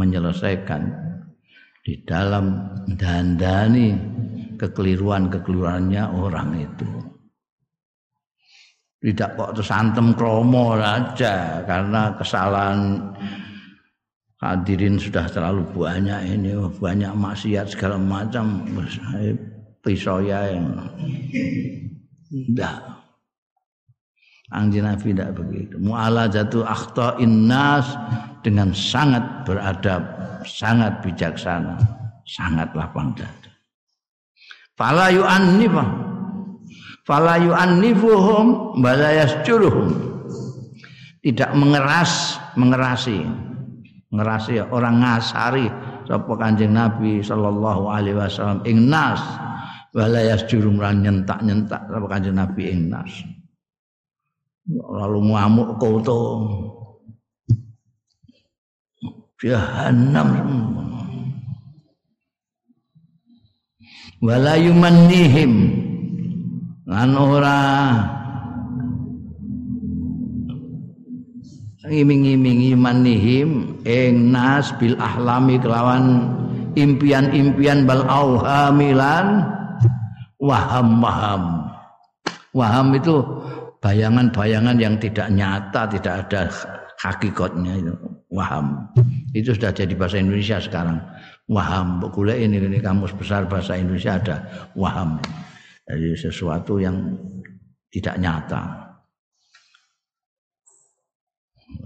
[0.00, 0.82] menyelesaikan
[1.84, 3.92] di dalam dandani
[4.56, 6.88] kekeliruan-kekeliruannya orang itu.
[9.00, 13.00] Tidak kok terus antem kromo saja karena kesalahan
[14.40, 18.60] hadirin sudah terlalu banyak ini banyak maksiat segala macam
[19.80, 20.68] pisau ya yang
[22.28, 22.99] tidak
[24.50, 25.78] Anjing Nabi tidak begitu.
[25.78, 27.86] jatuh akhta innas
[28.42, 30.02] dengan sangat beradab,
[30.42, 31.78] sangat bijaksana,
[32.26, 33.50] sangat lapang dada.
[34.74, 35.88] Fala yu'annifah.
[37.06, 39.94] Fala yu'annifuhum balayas curuhum.
[41.22, 43.22] Tidak mengeras, mengerasi.
[44.50, 45.70] Ya, orang ngasari
[46.10, 49.22] sapa Kanjeng Nabi sallallahu alaihi wasallam ing nas
[49.94, 53.14] balayas jurum nyentak-nyentak sapa Kanjeng Nabi ing nas
[54.68, 56.20] lalu ngamuk koto
[59.40, 60.28] jahanam
[64.20, 65.52] wala yumannihim.
[66.84, 67.60] Lan ora.
[71.90, 76.22] Ngiming-imingi manihim ing nas bil ahlami kelawan
[76.78, 79.42] impian-impian bal auhamilan.
[80.40, 81.42] Waham waham
[82.56, 83.22] waham itu
[83.80, 86.42] bayangan-bayangan yang tidak nyata tidak ada
[87.00, 87.94] hakikatnya itu.
[88.30, 88.86] Waham.
[89.34, 91.02] Itu sudah jadi bahasa Indonesia sekarang.
[91.50, 91.98] Waham.
[91.98, 94.36] Boleh ini ini kamus besar bahasa Indonesia ada
[94.78, 95.18] waham.
[95.88, 97.18] Jadi sesuatu yang
[97.90, 98.62] tidak nyata.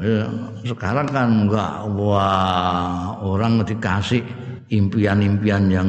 [0.05, 0.29] Ya,
[0.69, 1.73] sekarang kan enggak.
[1.97, 4.21] Wah orang dikasih
[4.69, 5.89] impian-impian yang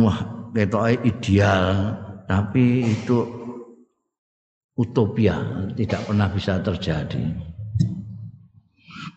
[0.00, 0.18] wah
[0.56, 1.66] ketoknya ideal.
[2.24, 3.41] Tapi itu
[4.82, 5.38] utopia
[5.78, 7.22] tidak pernah bisa terjadi.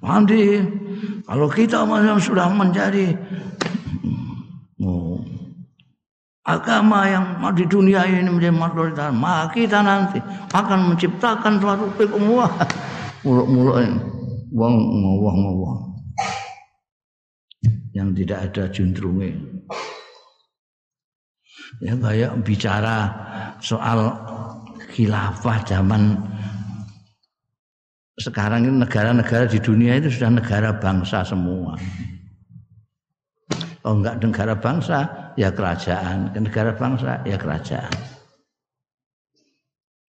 [0.06, 0.62] Nanti
[1.25, 1.82] kalau kita
[2.21, 3.17] sudah menjadi
[4.86, 5.17] oh,
[6.45, 7.25] agama yang
[7.58, 10.21] di dunia ini menjadi mayoritas, maka kita nanti
[10.54, 12.54] akan menciptakan suatu pemuah
[13.25, 13.82] muluk-muluk
[14.54, 15.78] wong ngowah-ngowah.
[17.95, 19.56] Yang tidak ada juntrungnya
[21.84, 23.12] ya kayak bicara
[23.60, 24.15] soal
[24.95, 26.15] khilafah zaman
[28.15, 31.75] sekarang ini negara-negara di dunia itu sudah negara bangsa semua.
[33.84, 35.03] Oh enggak negara bangsa
[35.36, 37.91] ya kerajaan, negara bangsa ya kerajaan.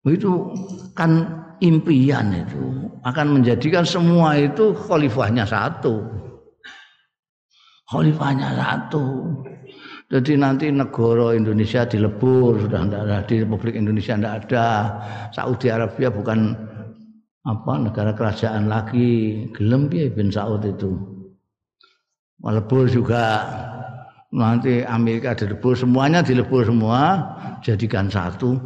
[0.06, 0.54] Itu
[0.94, 1.26] kan
[1.66, 6.06] impian itu akan menjadikan semua itu khalifahnya satu.
[7.90, 9.34] Khalifahnya satu.
[10.06, 14.68] Jadi nanti negara Indonesia dilebur sudah tidak ada di Republik Indonesia tidak ada.
[15.34, 16.54] Saudi Arabia bukan
[17.42, 19.50] apa negara kerajaan lagi.
[19.50, 20.94] Gelem ya bin Saud itu.
[22.38, 23.42] Melebur juga
[24.30, 27.18] nanti Amerika dilebur semuanya dilebur semua
[27.64, 28.60] jadikan satu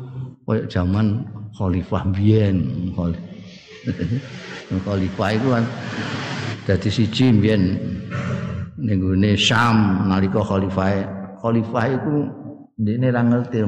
[0.49, 1.23] kayak zaman
[1.53, 2.89] khalifah biyen
[4.85, 5.63] khalifah itu kan
[6.65, 7.77] dadi siji biyen
[8.81, 8.99] ning
[9.37, 12.15] Syam nalika khalifah khalifah itu
[12.79, 13.63] ini ra ngerti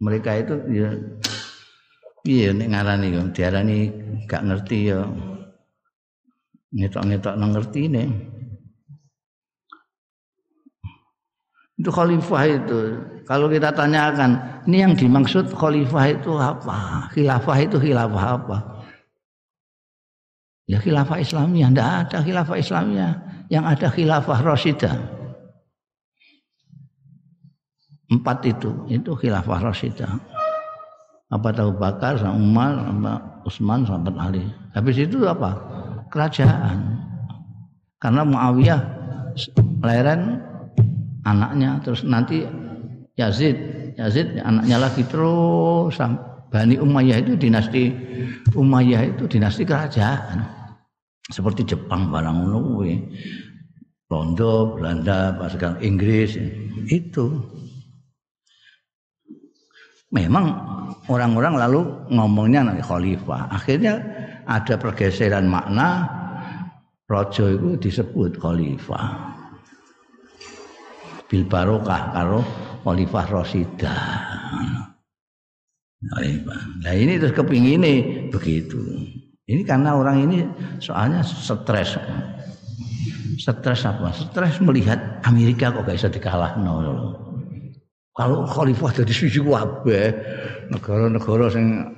[0.00, 0.90] mereka itu ya
[2.26, 3.78] iya nek ngarani yo diarani
[4.26, 5.06] gak ngerti ya.
[6.70, 8.08] Ngetok-ngetok nang ngerti nih
[11.80, 12.80] itu khalifah itu.
[13.24, 17.08] Kalau kita tanyakan ini yang dimaksud khalifah itu apa?
[17.10, 18.58] Khilafah itu khilafah apa?
[20.68, 21.68] Ya khilafah Islamiyah.
[21.72, 23.12] Tidak ada khilafah Islamiyah.
[23.50, 25.19] Yang ada khilafah Rasidah
[28.10, 30.18] Empat itu, itu khilafah Rashidah.
[31.30, 33.12] Apa tahu Bakar, sama Umar, sama
[33.46, 34.42] Utsman, sama Ali.
[34.74, 35.54] Habis itu apa?
[36.10, 36.98] Kerajaan.
[38.02, 38.82] Karena Muawiyah
[39.86, 40.42] leren
[41.22, 42.42] anaknya, terus nanti
[43.14, 43.54] Yazid,
[43.94, 45.94] Yazid anaknya lagi terus
[46.50, 47.94] Bani Umayyah itu dinasti
[48.58, 50.42] Umayyah itu dinasti kerajaan.
[51.30, 52.82] Seperti Jepang barang ngono
[54.10, 55.38] Londo, Belanda,
[55.78, 56.34] Inggris
[56.90, 57.38] itu
[60.10, 60.44] memang
[61.06, 63.50] orang-orang lalu ngomongnya nanti khalifah.
[63.50, 64.02] Akhirnya
[64.46, 66.06] ada pergeseran makna
[67.06, 69.38] rojo itu disebut khalifah.
[71.30, 72.42] Bil barokah karo
[72.82, 74.02] khalifah Rasidah.
[76.80, 77.86] Nah ini terus kepingin
[78.34, 78.82] begitu.
[79.46, 80.46] Ini karena orang ini
[80.82, 81.98] soalnya stres.
[83.38, 84.10] Stres apa?
[84.14, 87.29] Stres melihat Amerika kok gak bisa dikalah no.
[88.20, 90.12] Kalau khalifah jadi siji kabeh,
[90.68, 91.88] negara-negara sing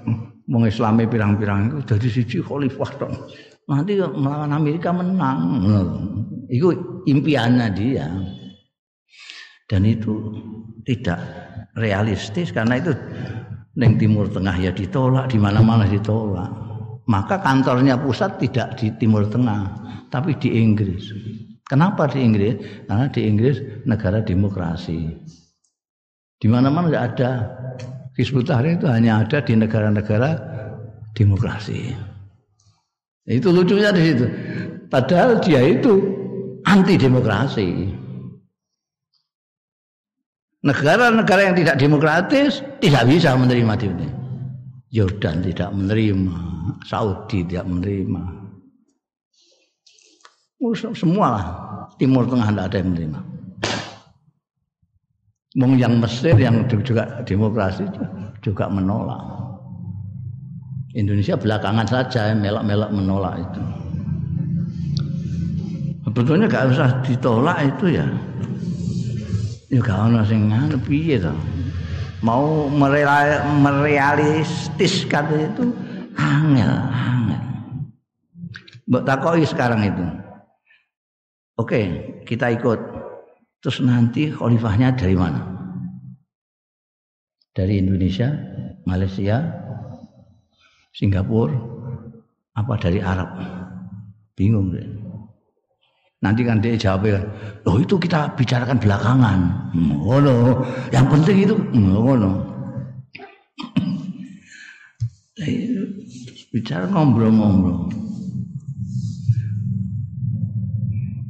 [0.47, 3.15] mengislami pirang-pirang itu jadi siji khalifah dong.
[3.67, 5.67] Nanti melawan Amerika menang.
[6.47, 6.71] Itu
[7.11, 8.07] impiannya dia.
[9.67, 10.31] Dan itu
[10.87, 11.19] tidak
[11.75, 12.95] realistis karena itu
[13.75, 16.55] neng Timur Tengah ya ditolak, di mana-mana ditolak.
[17.11, 19.75] Maka kantornya pusat tidak di Timur Tengah,
[20.07, 21.11] tapi di Inggris.
[21.67, 22.87] Kenapa di Inggris?
[22.87, 23.59] Karena di Inggris
[23.91, 25.19] negara demokrasi.
[26.43, 27.31] Di mana-mana tidak ada.
[28.19, 30.31] Hizbut Tahrir itu hanya ada di negara-negara
[31.15, 31.95] demokrasi.
[33.25, 34.27] Itu lucunya di situ.
[34.91, 36.03] Padahal dia itu
[36.67, 37.95] anti demokrasi.
[40.67, 44.09] Negara-negara yang tidak demokratis tidak bisa menerima ini.
[44.93, 46.37] Yordan tidak menerima,
[46.85, 48.23] Saudi tidak menerima.
[50.95, 51.47] Semua lah
[51.99, 53.21] Timur Tengah tidak ada yang menerima.
[55.53, 57.85] Mung yang Mesir yang juga demokrasi
[58.41, 59.21] juga menolak.
[60.97, 63.61] Indonesia belakangan saja melak-melak menolak itu.
[66.09, 68.09] Sebetulnya gak usah ditolak itu ya.
[69.73, 71.33] Ya gak ono sing ngono piye to.
[72.23, 75.75] mau merealistiskan itu
[76.15, 77.43] angel, angel.
[78.87, 80.07] Mbok takoki sekarang itu.
[81.59, 81.81] Oke,
[82.29, 83.02] kita ikut.
[83.63, 85.39] Terus nanti khalifahnya dari mana?
[87.55, 88.35] Dari Indonesia,
[88.83, 89.39] Malaysia,
[90.91, 91.55] Singapura,
[92.59, 93.31] apa dari Arab?
[94.35, 94.83] Bingung deh.
[96.23, 97.25] Nanti kan dia jawab kan,
[97.67, 99.39] loh itu kita bicarakan belakangan.
[100.07, 100.19] Oh
[100.91, 101.55] yang penting itu,
[101.99, 102.31] oh no.
[106.55, 107.91] Bicara ngobrol-ngobrol.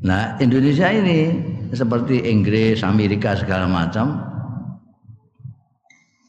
[0.05, 4.21] Nah Indonesia ini seperti Inggris, Amerika segala macam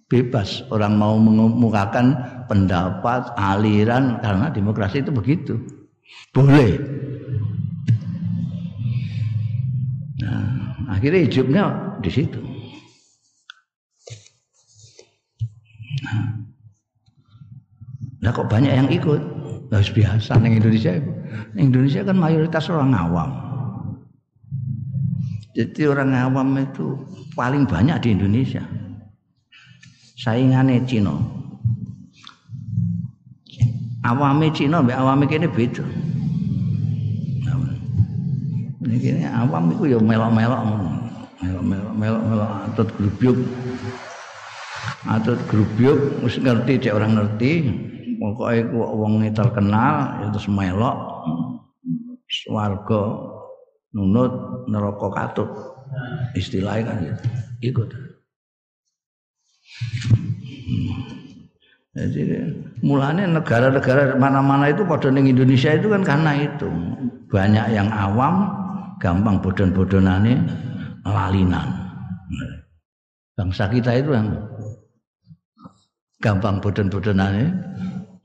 [0.08, 2.13] bebas orang mau mengemukakan
[2.45, 5.58] pendapat, aliran karena demokrasi itu begitu.
[6.29, 6.77] Boleh.
[10.21, 11.63] Nah, akhirnya hidupnya
[11.99, 12.39] di situ.
[18.23, 19.19] Nah, kok banyak yang ikut?
[19.73, 20.93] Harus biasa di Indonesia.
[21.58, 23.42] Indonesia kan mayoritas orang awam.
[25.54, 26.98] Jadi orang awam itu
[27.38, 28.66] paling banyak di Indonesia.
[30.18, 31.13] Saingannya Cina.
[34.04, 35.86] Awame Cina mbek awame kene beda.
[38.84, 40.62] Ini awam itu ya melok-melok
[41.44, 43.38] melok-melok melok-melok atut grubyuk.
[45.06, 47.52] Atut grubyuk wis ngerti cek orang ngerti.
[48.18, 50.98] Pokoke wong terkenal ya terus melok
[52.32, 53.33] swarga
[53.93, 55.49] nunut neraka katut
[56.34, 57.23] istilahnya kan gitu.
[57.63, 57.89] Ikut.
[61.93, 62.21] Jadi
[62.82, 66.67] mulanya negara-negara mana-mana itu pada Indonesia itu kan karena itu.
[67.29, 68.49] Banyak yang awam
[68.97, 70.41] gampang bodon-bodonane
[71.06, 71.69] lalinan.
[73.38, 74.34] Bangsa kita itu yang
[76.21, 77.53] gampang bodon-bodonane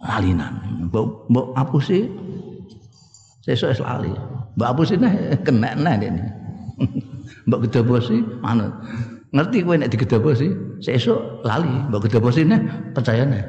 [0.00, 0.52] lalinan.
[0.88, 2.08] Mbok mbok apa sih.
[3.44, 4.12] Sesuk lali
[4.58, 5.06] Mbak Abu sini
[5.46, 6.18] kena nah ini.
[7.46, 8.74] Mbak Gedobosi mana?
[9.30, 10.50] Ngerti kowe nek digedobosi,
[10.82, 11.70] sesuk lali.
[11.86, 12.58] Mbak Gedobosi ne
[12.90, 13.46] percaya nih.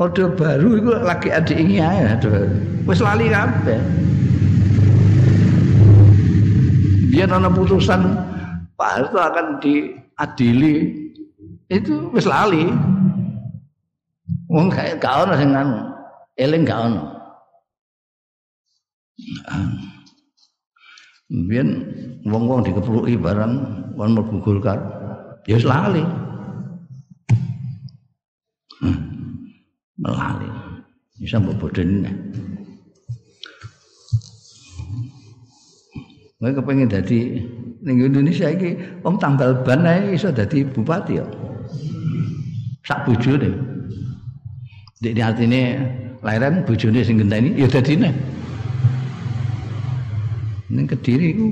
[0.00, 2.16] Ode baru itu lagi adik ini ya,
[2.88, 3.76] wis lali kabeh.
[7.12, 8.16] Biar ana putusan
[8.80, 11.04] Pak Harto akan diadili
[11.68, 12.72] itu wis lali.
[14.50, 15.78] Wong gak gak ono sing anu.
[16.34, 17.02] Eling gak ono.
[21.30, 21.68] Biyen
[22.26, 23.54] wong-wong dikepluki barang
[23.94, 24.82] kon mlebu Golkar.
[25.46, 26.02] Ya wis lali.
[28.82, 28.98] Hmm.
[30.02, 30.50] Melali.
[31.22, 32.10] Bisa mbok bodoni.
[36.40, 37.20] Gue kepengen jadi
[37.84, 41.26] ning Indonesia iki wong tambal ban ae iso dadi bupati ya.
[42.82, 43.79] Sak bojone.
[45.00, 45.80] Ini artinya
[46.20, 48.12] lahiran bojone sing genteni ya dadine.
[50.68, 51.46] Ning Kediri iku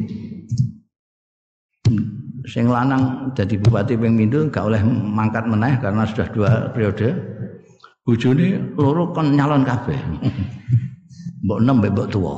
[2.44, 7.16] sing lanang jadi bupati ping pindho gak oleh mangkat meneh karena sudah dua periode.
[8.04, 9.96] Bojone loro kon nyalon kabeh.
[11.48, 12.32] mbok enem mbok tuwa.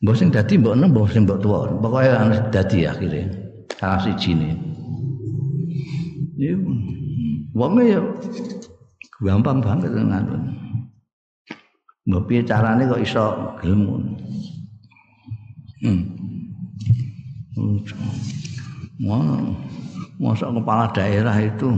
[0.00, 1.68] Mbok sing dadi mbok enem mbok sing mbok tuwa.
[1.84, 3.28] Pokoke harus dadi akhirnya.
[3.76, 4.50] Salah siji ne.
[7.56, 8.00] Wong ya
[9.24, 10.36] gampang banget ngono.
[12.06, 13.24] Mbok piye carane kok iso
[13.58, 13.82] gelem?
[15.82, 16.02] Hmm.
[19.02, 19.20] Mau
[20.22, 21.70] masuk kepala daerah itu.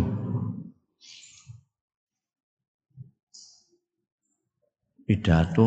[5.08, 5.66] Pidato.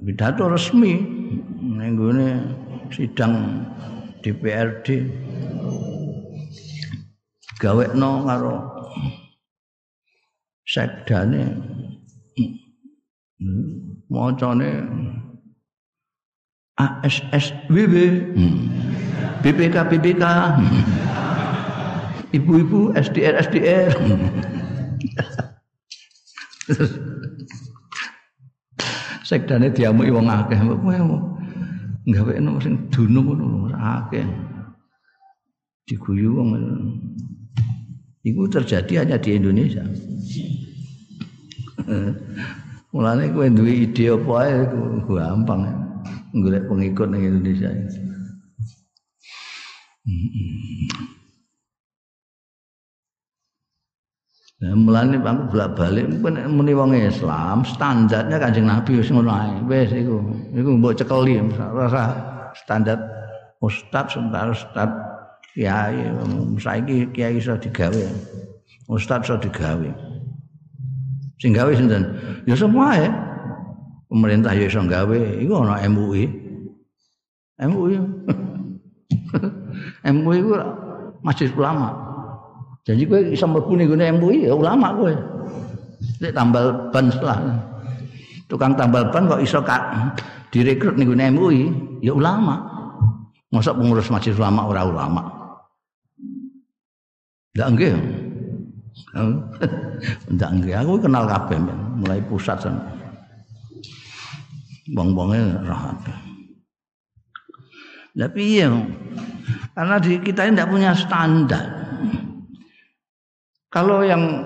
[0.00, 0.96] Pidato resmi.
[1.60, 2.28] Nenggone
[2.90, 3.62] sidang
[4.24, 4.86] DPRD
[7.60, 8.54] gawekno karo
[10.70, 11.42] sekdane
[14.06, 14.70] macane
[16.78, 17.94] ASSWB
[19.42, 20.24] BPK BPK
[22.30, 23.90] ibu-ibu SDR SDR
[29.26, 30.58] sekdane diamuki wong akeh
[32.10, 34.26] gawe ono sing dunung ngono akeh.
[35.86, 36.48] Diguyu wong
[38.20, 39.80] Itu terjadi hanya di Indonesia.
[42.92, 44.66] Mulane kowe duwe ide apa ae
[45.08, 45.62] gampang
[46.36, 47.70] golek pengikut ning Indonesia.
[54.60, 56.20] Nah, mulane aku bolak-balik
[56.52, 59.64] muni wong Islam, standarnya Kanjeng Nabi wis ngono ae.
[59.64, 60.20] Wis iku.
[60.52, 62.12] Iku mbok cekeli rasa
[62.52, 63.00] standar
[63.64, 64.92] ustad sementara ustad
[65.54, 65.98] kiai
[66.58, 68.04] saiki kiai iso digawe.
[68.90, 69.90] Ustad iso digawe.
[71.40, 72.04] Sing gawe sinten?
[72.44, 73.10] Ya semua ya
[74.10, 75.18] pemerintah ya iso gawe.
[75.40, 76.24] Iku ana MUI
[77.60, 77.96] MUI
[80.16, 80.54] MUI ku
[81.22, 81.92] masjid ulama.
[82.86, 85.14] Jadi kowe iso mlebu ning MUI ya ulama kowe.
[86.20, 87.38] Nek tambal ban setelah.
[88.50, 89.82] Tukang tambal ban kok iso kak
[90.54, 91.70] direkrut ning MUI
[92.02, 92.58] ya ulama.
[93.50, 95.39] Masa pengurus masjid ulama ora ulama
[97.56, 97.94] ndak nggih.
[100.34, 100.74] Ndak nggih.
[100.80, 101.60] Aku kenal kabeh
[101.98, 103.00] mulai pusat sana
[104.90, 106.02] bong-bongnya rahat
[108.10, 108.68] tapi iya
[109.78, 111.66] karena di kita ini tidak punya standar.
[113.70, 114.42] Kalau yang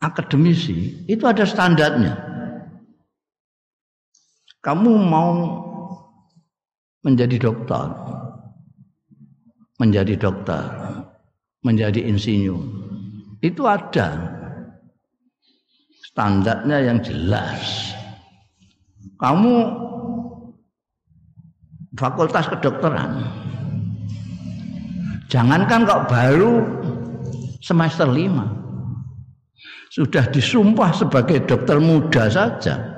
[0.00, 2.16] akademisi itu ada standarnya.
[4.64, 5.30] Kamu mau
[7.04, 7.86] menjadi dokter,
[9.76, 10.64] menjadi dokter,
[11.66, 12.62] menjadi insinyur,
[13.42, 14.14] itu ada
[16.06, 17.90] standarnya yang jelas.
[19.18, 19.54] Kamu
[21.98, 23.26] fakultas kedokteran,
[25.26, 26.62] jangankan kok baru
[27.58, 28.46] semester lima,
[29.90, 32.96] sudah disumpah sebagai dokter muda saja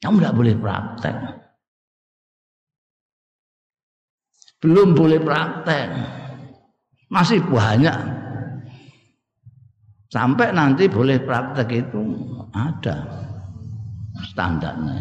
[0.00, 1.16] kamu tidak boleh praktek.
[4.60, 5.88] Belum boleh praktek.
[7.10, 8.22] Masih banyak.
[10.10, 12.02] Sampai nanti boleh praktek itu
[12.50, 13.06] ada
[14.30, 14.98] standarnya.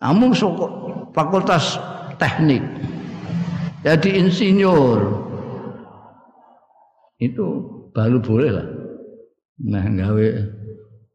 [0.00, 0.32] Kamu
[1.12, 1.76] fakultas
[2.16, 2.64] teknik,
[3.84, 5.00] jadi insinyur,
[7.20, 7.46] itu
[7.92, 8.68] baru boleh lah.
[9.60, 10.28] Nah, gawe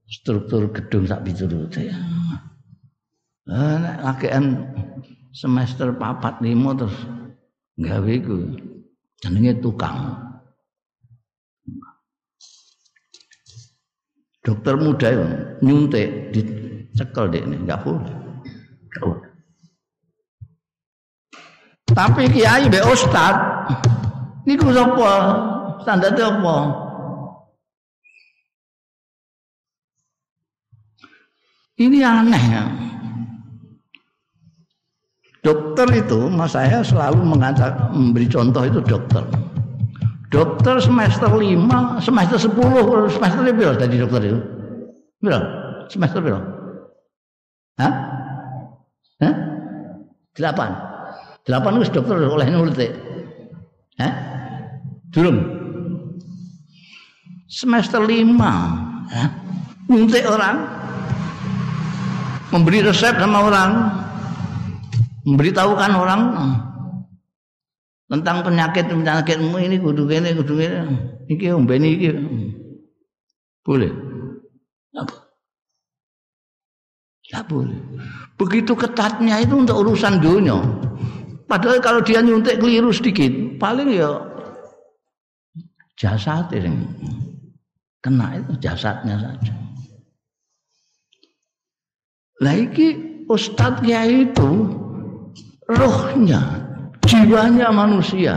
[0.05, 1.89] struktur gedung sak piturute.
[3.49, 4.69] Nek lakean
[5.33, 6.93] semester papat lima terus
[7.75, 8.35] gawe iku
[9.19, 10.15] jenenge tukang.
[14.45, 15.25] Dokter muda itu
[15.65, 18.15] nyuntik dicekel dek ini nggak boleh.
[21.89, 23.35] Tapi kiai be ustad
[24.45, 25.13] niku sapa?
[25.81, 26.57] Standarnya apa?
[31.75, 32.84] Ini aneh ya.
[35.45, 39.21] Dokter itu, mas saya selalu mengajak memberi contoh itu dokter.
[40.33, 44.39] Dokter semester 5, semester 10, semester berapa tadi dokter itu?
[45.21, 45.47] Berapa?
[45.85, 46.41] Semester berapa?
[47.77, 47.93] Hah?
[49.21, 49.33] Hah?
[50.33, 50.69] Delapan.
[51.45, 52.89] Delapan itu dokter oleh nulis.
[54.01, 54.13] Hah?
[55.13, 55.39] Durung.
[57.45, 58.81] Semester lima.
[59.13, 59.29] Hah?
[59.85, 60.65] Nyuntik orang
[62.49, 63.69] memberi resep sama orang,
[65.25, 66.21] memberitahukan orang
[68.05, 70.77] tentang penyakit penyakitmu ini kudu gini kudu gini
[71.27, 72.09] iki ombeni iki.
[73.65, 73.89] Boleh?
[77.25, 77.79] Tidak boleh.
[78.37, 80.61] Begitu ketatnya itu untuk urusan dunia.
[81.49, 84.21] Padahal kalau dia nyuntik keliru sedikit paling ya
[85.97, 86.85] jasad ini
[88.05, 89.53] kena itu jasadnya saja.
[92.45, 92.87] Lah iki
[93.25, 94.49] ustadznya itu
[95.69, 96.41] rohnya,
[97.05, 98.35] jiwanya manusia.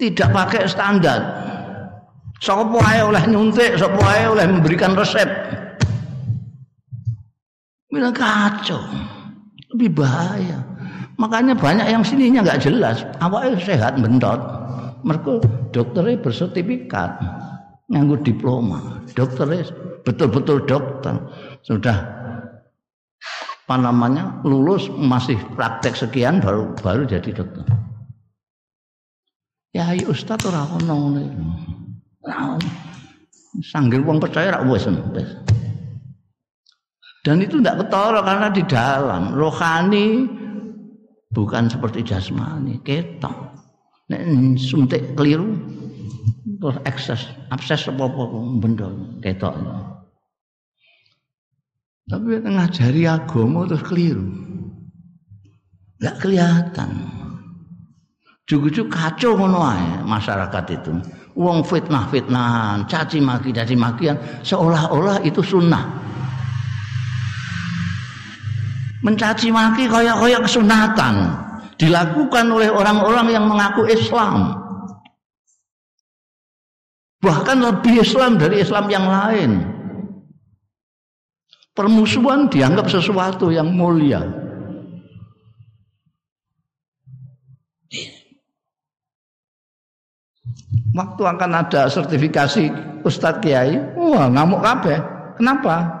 [0.00, 1.20] Tidak pakai standar.
[2.40, 5.28] Sopo ae oleh nyuntik, sopo ae oleh memberikan resep.
[7.92, 8.80] Bilang kacau.
[9.76, 10.56] Lebih bahaya.
[11.20, 13.04] Makanya banyak yang sininya nggak jelas.
[13.20, 14.40] Awalnya sehat bentot.
[15.04, 17.20] Mereka dokternya bersertifikat.
[17.92, 19.04] Nganggur diploma.
[19.12, 19.68] Dokternya
[20.00, 21.12] betul-betul dokter
[21.60, 22.19] sudah
[23.70, 27.62] apa namanya lulus masih praktek sekian baru baru jadi dokter.
[29.70, 31.22] Ya ayo ustaz ora ono ngene.
[33.62, 34.90] Sanggil wong percaya rak wis
[37.22, 40.26] Dan itu tidak ketara karena di dalam rohani
[41.30, 43.54] bukan seperti jasmani, ketok.
[44.10, 45.54] Nek suntik keliru
[46.58, 47.22] terus ekses,
[47.54, 48.90] abses apa-apa benda
[49.22, 49.54] ketok.
[52.10, 54.26] Tapi ngajari agama terus keliru.
[56.02, 56.90] Enggak kelihatan.
[58.50, 59.62] Jugu-jugu kacau ngono
[60.10, 60.90] masyarakat itu.
[61.38, 65.86] Wong fitnah-fitnahan, caci maki caci makian seolah-olah itu sunnah.
[69.06, 71.14] Mencaci maki kaya-kaya kesunatan
[71.78, 74.58] dilakukan oleh orang-orang yang mengaku Islam.
[77.22, 79.79] Bahkan lebih Islam dari Islam yang lain.
[81.70, 84.26] Permusuhan dianggap sesuatu yang mulia.
[90.90, 92.66] Waktu akan ada sertifikasi
[93.06, 94.98] Ustadz Kiai, wah ngamuk kabeh.
[95.38, 96.00] Kenapa?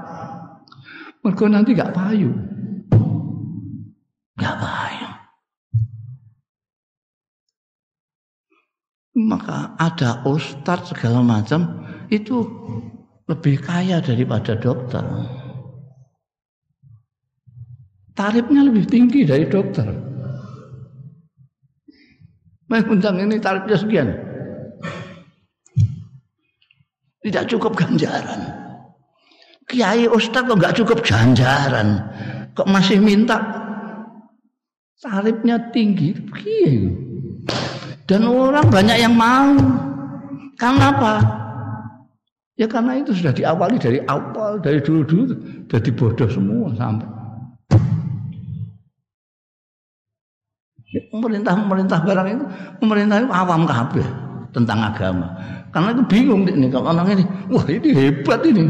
[1.22, 2.32] Mereka nanti gak payu.
[4.36, 5.08] Gak payu.
[9.20, 12.46] Maka ada ustadz segala macam itu
[13.28, 15.04] lebih kaya daripada dokter.
[18.20, 19.88] Tarifnya lebih tinggi dari dokter.
[22.68, 24.08] Mas ini tarifnya sekian.
[27.24, 28.44] Tidak cukup ganjaran.
[29.64, 32.12] Kiai Ustaz kok nggak cukup ganjaran.
[32.52, 33.40] Kok masih minta
[35.00, 36.12] tarifnya tinggi.
[36.12, 36.92] Kiai.
[38.04, 39.56] Dan orang banyak yang mau.
[40.60, 41.14] Karena apa?
[42.60, 45.32] Ya karena itu sudah diawali dari awal, dari dulu-dulu
[45.72, 47.19] jadi bodoh semua sampai.
[50.90, 52.44] Pemerintah-pemerintah barang itu,
[52.82, 54.02] pemerintah itu awam kabeh
[54.50, 55.30] tentang agama.
[55.70, 58.62] Karena itu bingung nih kalau orang ini, wah ini hebat ini.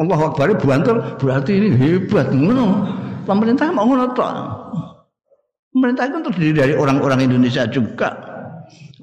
[0.00, 2.30] Allah Akbar bantul berarti ini hebat.
[2.30, 2.86] Ngono.
[3.26, 4.32] Pemerintah mau ngono tok.
[5.74, 8.10] Pemerintah itu terdiri dari orang-orang Indonesia juga.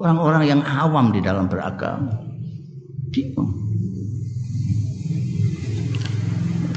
[0.00, 2.18] Orang-orang yang awam di dalam beragama.
[3.12, 3.52] Bingung.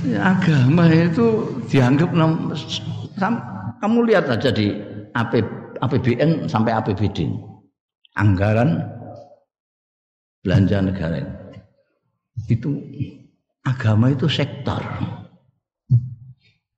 [0.05, 2.11] Ya, agama itu dianggap
[3.82, 7.28] kamu lihat aja di APBN sampai APBD
[8.16, 8.82] anggaran
[10.41, 11.22] belanja negara
[12.49, 12.82] itu
[13.68, 14.82] agama itu sektor.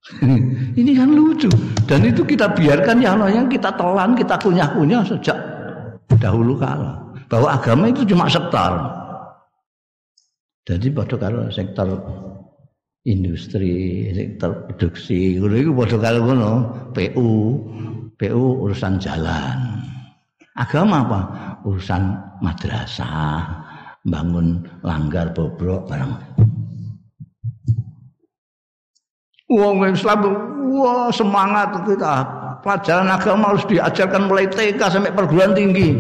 [0.80, 1.48] Ini kan lucu.
[1.88, 5.38] Dan itu kita biarkan yang yang kita telan kita kunyah-kunyah sejak
[6.20, 7.00] dahulu kala.
[7.32, 8.84] Bahwa agama itu cuma sektor.
[10.64, 11.88] Jadi pada kalau sektor
[13.04, 16.52] industri sektor produksi itu pada kalau ngono
[16.96, 17.32] PU
[18.24, 19.84] PU urusan jalan
[20.54, 21.22] Agama apa?
[21.66, 22.14] Urusan
[22.46, 23.42] madrasah,
[24.06, 26.14] bangun langgar bobrok barang.
[29.50, 30.20] Wong Islam
[30.78, 32.16] wah semangat kita.
[32.62, 35.98] Pelajaran agama harus diajarkan mulai TK sampai perguruan tinggi.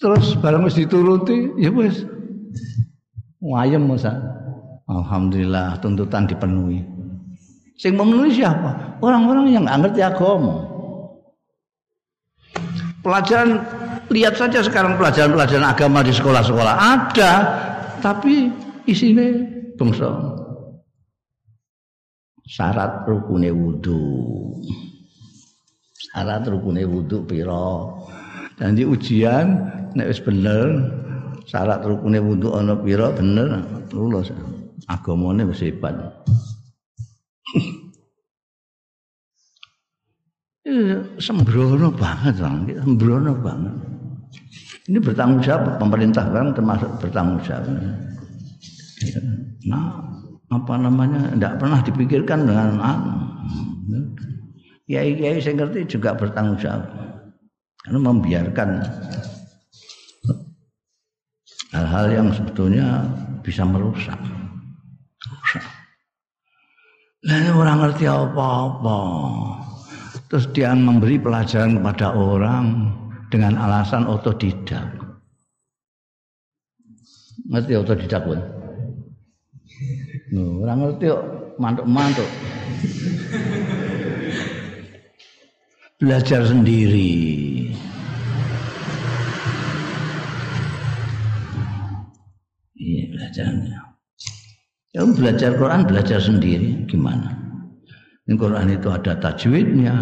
[0.00, 2.02] Terus barang mesti dituruti, ya wis.
[3.44, 4.18] Wayem masa.
[4.88, 6.80] Alhamdulillah tuntutan dipenuhi.
[7.76, 8.98] Sing memenuhi siapa?
[9.04, 10.71] Orang-orang yang nggak ngerti agama.
[13.02, 13.58] Pelajaran
[14.14, 16.74] lihat saja sekarang pelajaran-pelajaran agama di sekolah-sekolah.
[16.78, 17.32] Ada,
[17.98, 18.46] tapi
[18.86, 19.26] isinya
[19.74, 20.38] bangsa.
[22.46, 24.02] Syarat rukune wudhu
[26.12, 28.02] syarat rukune wudhu piro
[28.60, 29.56] dan di ujian
[29.96, 30.90] nek wis bener
[31.48, 33.66] syarat rukune wudhu ana piro bener.
[33.94, 34.30] Lulus.
[34.90, 35.94] Agamane wis hebat
[41.18, 43.74] sembrono banget bang, sembrono banget.
[44.86, 47.66] Ini bertanggung jawab pemerintah kan termasuk bertanggung jawab.
[49.66, 49.86] Nah,
[50.50, 53.14] apa namanya tidak pernah dipikirkan dengan anu.
[54.86, 56.86] Kiai-kiai saya ngerti juga bertanggung jawab
[57.82, 58.68] karena membiarkan
[61.74, 63.06] hal-hal yang sebetulnya
[63.42, 64.18] bisa merusak.
[65.26, 65.64] Merusak.
[67.54, 68.98] Orang ngerti apa-apa.
[70.32, 72.88] Terus dia memberi pelajaran kepada orang
[73.28, 74.88] dengan alasan otodidak.
[77.52, 78.40] Ngerti otodidak pun?
[80.32, 81.24] Nuh, orang ngerti kok
[81.60, 82.30] mantuk-mantuk.
[86.00, 87.12] Belajar sendiri.
[92.80, 93.78] Iya belajarnya.
[94.96, 97.51] Ya belajar Quran belajar sendiri gimana?
[98.32, 99.92] Ini Quran itu ada tajwidnya,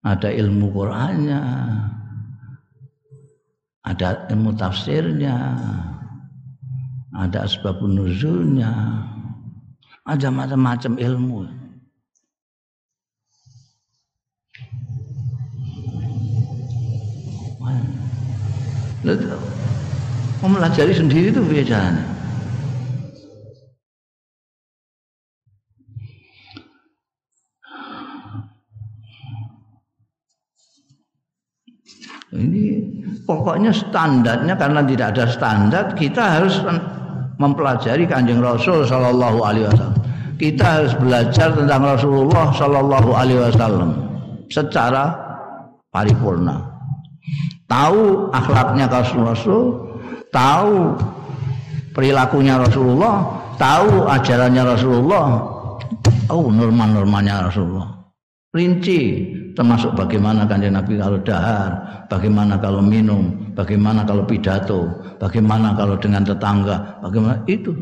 [0.00, 1.44] ada ilmu Qurannya,
[3.84, 5.36] ada ilmu tafsirnya,
[7.12, 8.72] ada sebab nuzulnya,
[10.08, 11.44] ada macam-macam ilmu.
[19.04, 19.36] Lalu,
[20.40, 22.11] mempelajari sendiri itu biasanya.
[32.32, 32.80] Ini
[33.28, 36.64] pokoknya standarnya karena tidak ada standar kita harus
[37.36, 40.00] mempelajari kanjeng Rasul Shallallahu Alaihi Wasallam.
[40.40, 43.90] Kita harus belajar tentang Rasulullah Shallallahu Alaihi Wasallam
[44.48, 45.12] secara
[45.92, 46.72] paripurna.
[47.68, 49.92] Tahu akhlaknya Rasul,
[50.32, 50.96] tahu
[51.92, 53.28] perilakunya Rasulullah,
[53.60, 55.26] tahu ajarannya Rasulullah,
[56.28, 57.92] tahu norma-normanya Rasulullah.
[58.52, 61.70] Rinci termasuk bagaimana kanjeng Nabi kalau dahar,
[62.08, 64.88] bagaimana kalau minum, bagaimana kalau pidato,
[65.20, 67.72] bagaimana kalau dengan tetangga, bagaimana itu.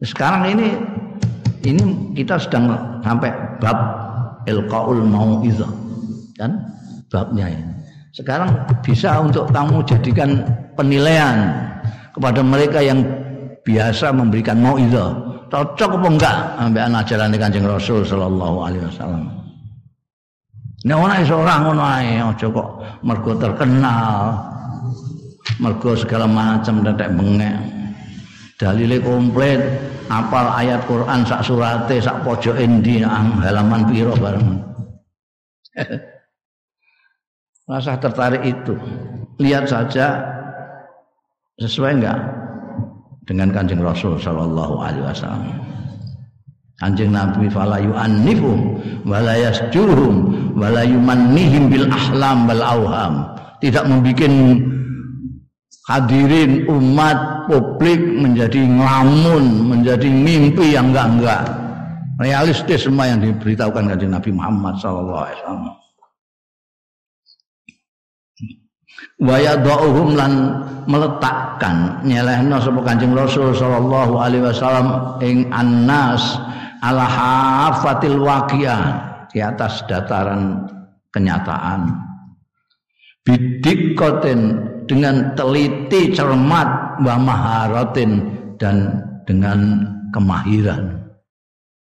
[0.00, 0.68] Sekarang ini
[1.64, 2.72] ini kita sedang
[3.04, 3.78] sampai bab
[4.48, 5.68] ilqaul mauizah
[6.40, 6.56] kan
[7.12, 7.72] babnya ini.
[8.10, 8.50] Sekarang
[8.82, 10.42] bisa untuk kamu jadikan
[10.74, 11.52] penilaian
[12.16, 13.04] kepada mereka yang
[13.62, 15.14] biasa memberikan mauizah
[15.50, 19.39] cocok apa enggak ambek ajaran Kanjeng Rasul sallallahu alaihi wasallam.
[20.80, 22.68] Nek ana iso ora ngono ae aja kok
[23.04, 24.32] mergo terkenal.
[25.60, 27.56] Mergo segala macam tetek bengek.
[28.56, 29.60] Dalile komplit,
[30.08, 34.56] apal ayat Quran sak surate, sak pojok endi halaman piro bareng.
[37.70, 38.76] Rasa tertarik itu.
[39.40, 40.20] Lihat saja
[41.56, 42.20] sesuai enggak
[43.24, 45.79] dengan kanjeng Rasul Shallallahu Alaihi Wasallam.
[46.80, 48.58] Kanjeng Nabi fala yu'annifum
[49.04, 50.14] wala yasjuhum
[50.56, 53.14] wala yumannihim bil ahlam wal auham.
[53.60, 54.32] Tidak membuat
[55.84, 61.44] hadirin umat publik menjadi ngelamun, menjadi mimpi yang enggak-enggak.
[62.16, 65.80] Realistis semua yang diberitahukan kanjeng Nabi Muhammad sallallahu alaihi wasallam.
[69.20, 70.32] wa yadhauhum lan
[70.88, 76.40] meletakkan nyelehno sapa Kanjeng Rasul sallallahu alaihi wasallam ing annas
[76.80, 78.82] ala hafatil waqiah
[79.30, 80.66] di atas dataran
[81.14, 81.92] kenyataan
[83.24, 84.40] bidikoten
[84.88, 88.26] dengan teliti cermat wa maharatin
[88.58, 90.98] dan dengan kemahiran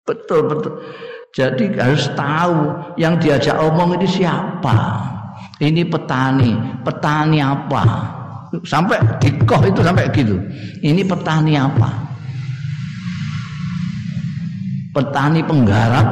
[0.08, 0.74] betul betul
[1.34, 5.10] jadi harus tahu yang diajak omong ini siapa
[5.62, 7.84] ini petani, petani apa?
[8.66, 10.38] Sampai dikoh itu sampai gitu.
[10.82, 11.90] Ini petani apa?
[14.94, 16.08] Petani penggarap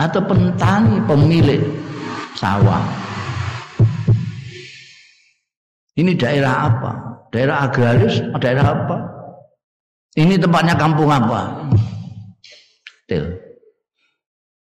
[0.00, 1.60] atau petani pemilik
[2.34, 2.80] sawah?
[5.94, 6.92] Ini daerah apa?
[7.30, 8.96] Daerah agraris, daerah apa?
[10.16, 11.68] Ini tempatnya kampung apa?
[13.04, 13.36] Detail.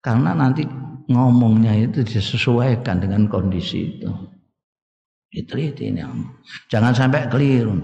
[0.02, 0.66] Karena nanti
[1.06, 4.10] ngomongnya itu disesuaikan dengan kondisi itu.
[5.32, 6.02] Diteliti ini.
[6.68, 7.78] Jangan sampai keliru.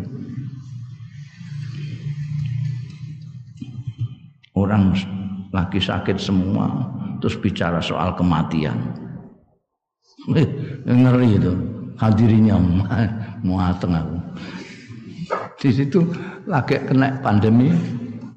[4.58, 4.92] Orang
[5.54, 6.88] lagi sakit semua
[7.18, 8.76] terus bicara soal kematian.
[10.84, 11.52] ngeri itu
[11.96, 12.60] hadirinya
[13.40, 14.16] muateng aku.
[15.58, 16.04] Di situ
[16.46, 17.72] lagi kena pandemi,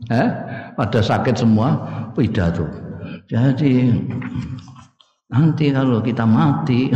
[0.09, 0.30] eh,
[0.74, 1.76] pada sakit semua
[2.16, 2.66] pidato.
[3.28, 3.91] Jadi
[5.32, 6.91] Nanti kalau kita mati,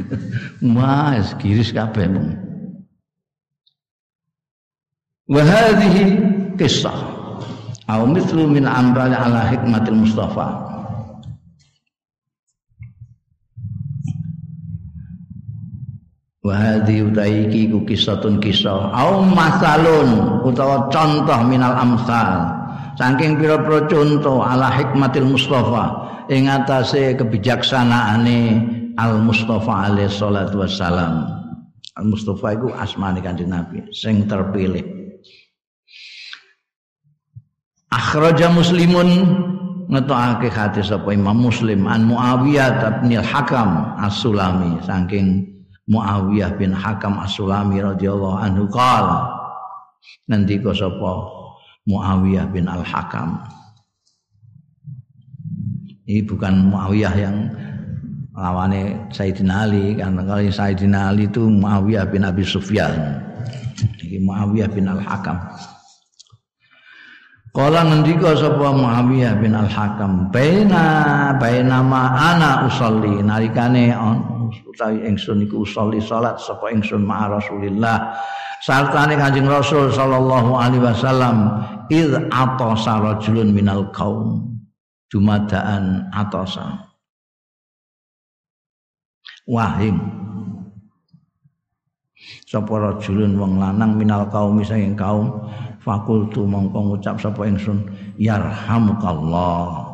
[0.60, 2.12] mas kiris kabeh.
[5.24, 6.04] Wa hadhihi
[6.60, 7.09] kisah
[7.90, 10.46] au mithlu min amrali ala hikmatil Mustafa.
[16.40, 22.56] Wa hadhi utaiki ku kisatun kisah au masalun utawa contoh minal amsal.
[22.96, 25.84] Saking pira-pira contoh ala hikmatil Mustafa
[26.30, 28.40] ing atase kebijaksanaane
[29.00, 31.28] Al Mustafa alaihi salatu wassalam.
[31.96, 34.99] Al Mustafa iku asmane Kanjeng Nabi sing terpilih.
[37.90, 39.08] Akhraja Muslimun
[39.90, 45.42] ngetokake hadis sapa Imam Muslim an Muawiyah bin Al-Hakam As-Sulami saking
[45.90, 49.26] Muawiyah bin Hakam As-Sulami radhiyallahu anhu qala
[50.30, 51.34] ngendika sapa
[51.90, 53.42] Muawiyah bin Al-Hakam.
[56.06, 57.50] Ini bukan Muawiyah yang
[58.38, 63.18] lawannya Sayyidina Ali karena kalau Sayyidina Ali itu Muawiyah bin Abi Sufyan.
[63.98, 65.42] Ini Muawiyah bin Al-Hakam
[67.50, 75.42] Kala ngendika sapa Muawiyah bin Al-Hakam baina baina ma ana usolli nalikane on utawi ingsun
[75.42, 78.14] iku usolli salat sapa ingsun ma Rasulillah.
[78.62, 81.36] Sartane Kanjeng Rasul sallallahu alaihi wasallam
[81.90, 84.46] id atasa rajulun minal qaum
[85.10, 86.86] jumadaan atosa.
[89.50, 89.98] Wahim.
[92.46, 97.80] Sapa rajulun wong lanang minal kaum saking kaum fakultu mongko ngucap sapa ingsun
[98.20, 99.88] yarhamukallah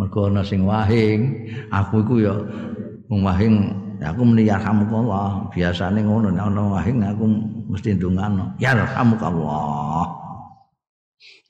[0.00, 2.34] mergo ana sing wahing aku iku ya
[3.12, 3.54] wong wahing
[4.00, 7.24] aku muni yarhamukallah biasane ngono nek ana wahing aku
[7.68, 10.20] mesti ndongano yarhamukallah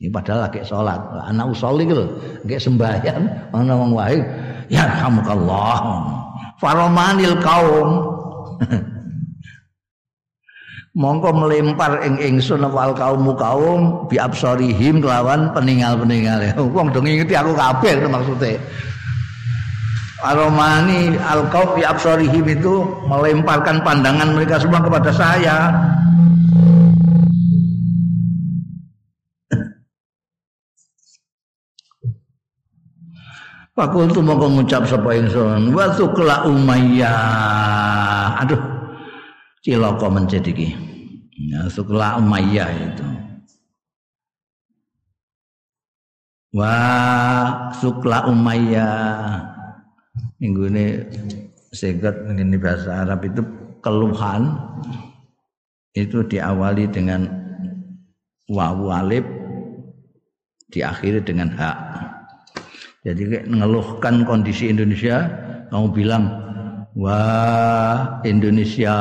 [0.00, 0.96] ini padahal lagi sholat.
[1.28, 2.08] Anak usolli gitu.
[2.48, 3.22] Kayak sembahyang.
[3.52, 4.24] Mana wong wahid.
[4.72, 6.08] Ya kamukallah.
[6.56, 7.88] Faromanil kaum.
[11.00, 17.56] mongko melempar ing ingsun wal kaum kaum bi absarihim kelawan peninggal-peninggal wong dong ngingeti aku
[17.56, 18.60] kabeh maksudnya
[20.20, 25.72] Aromani al kaum bi absarihim itu melemparkan pandangan mereka semua kepada saya
[33.72, 38.44] Fakultu mau mengucap sapa ingsun wa tukla umayyah.
[38.44, 38.60] Aduh.
[39.64, 40.89] Cilaka mencet iki.
[41.48, 41.64] Ya
[42.20, 43.06] umayyah itu.
[46.52, 46.74] Wa
[47.80, 49.40] sukla umayyah.
[50.36, 50.84] Minggu ini
[51.72, 53.40] singkat ini bahasa Arab itu
[53.80, 54.56] keluhan
[55.96, 57.28] itu diawali dengan
[58.48, 59.24] wawu alif
[60.72, 61.76] diakhiri dengan hak
[63.00, 65.24] jadi kayak mengeluhkan kondisi Indonesia,
[65.72, 66.24] kamu bilang,
[66.92, 68.92] wah Indonesia,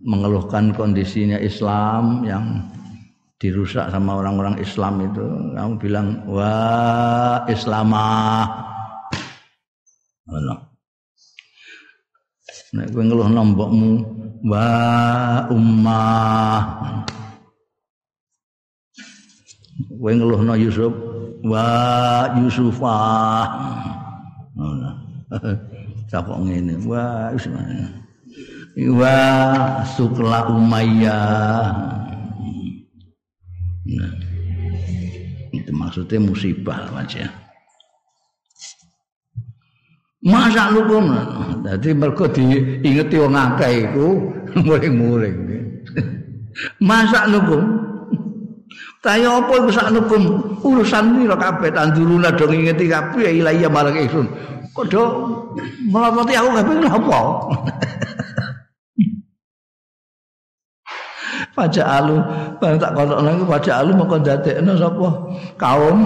[0.00, 2.44] mengeluhkan kondisinya Islam yang
[3.36, 5.24] dirusak sama orang-orang Islam itu,
[5.56, 8.44] kamu bilang, wah Islamah.
[10.26, 10.58] Allah.
[12.76, 13.92] Nek kowe ngeluh nombokmu,
[14.50, 16.60] wah ummah.
[19.96, 20.92] Kowe ngeluhno Yusuf
[21.46, 21.68] wa
[22.36, 22.98] Yusufa.
[24.56, 24.90] Ngono
[26.06, 27.34] sapa ngene wa
[28.76, 29.16] wa
[29.96, 31.72] sukla umayyah
[33.88, 34.12] nah
[35.56, 37.32] itu maksudnya musibah aja
[40.26, 41.06] Masa lukum
[41.62, 44.26] Dadi mergo diingeti wong akeh iku
[44.66, 45.38] muring-muring.
[46.82, 47.62] Masa lukum
[49.06, 50.22] Kaya apa iku saknukum
[50.66, 54.26] urusan pira kabeh tanduruna do ngingeti kabeh ilaiya marang ingsun.
[54.74, 55.02] Kodho
[55.86, 57.20] melopoti aku kabeh napa?
[61.56, 62.20] Pajak alu,
[62.60, 65.08] barang tak kono iku pajak alu moko dadekno sapa
[65.56, 65.98] kaum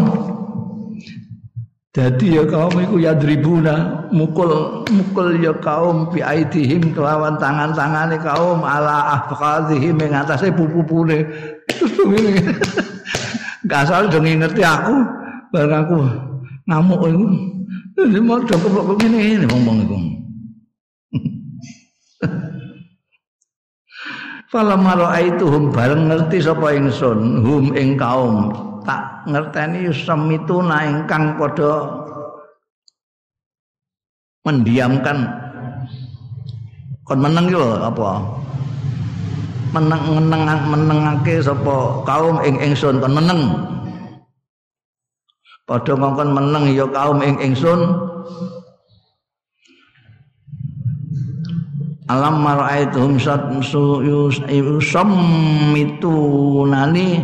[1.91, 8.63] Jadi ya kaum iku ya dribuna mukul mukul ya kaum bi aidihim kelawan tangan-tangane kaum
[8.63, 11.27] ala afqadhihim ing atase pupu-pupune.
[13.67, 14.95] Gak asal dong ngerti aku,
[15.51, 15.99] bareng aku
[16.71, 17.03] ngamuk.
[17.99, 19.99] Ini mau keblok ini ini ngomong itu.
[24.51, 24.83] Falam
[25.15, 28.51] itu hum bareng ngerti sapa ingsun hum ing kaum.
[28.83, 31.87] Tak ngerteni semituna ingkang padha
[34.43, 35.31] mendiamkan.
[37.07, 38.27] Kon meneng lho apa?
[39.71, 43.55] Meneng meneng menengake sapa kaum ing ingsun kon meneng.
[45.63, 48.10] Padha ngongkon meneng ya kaum ing ingsun
[52.11, 53.15] alam maraituhum
[56.67, 57.23] nani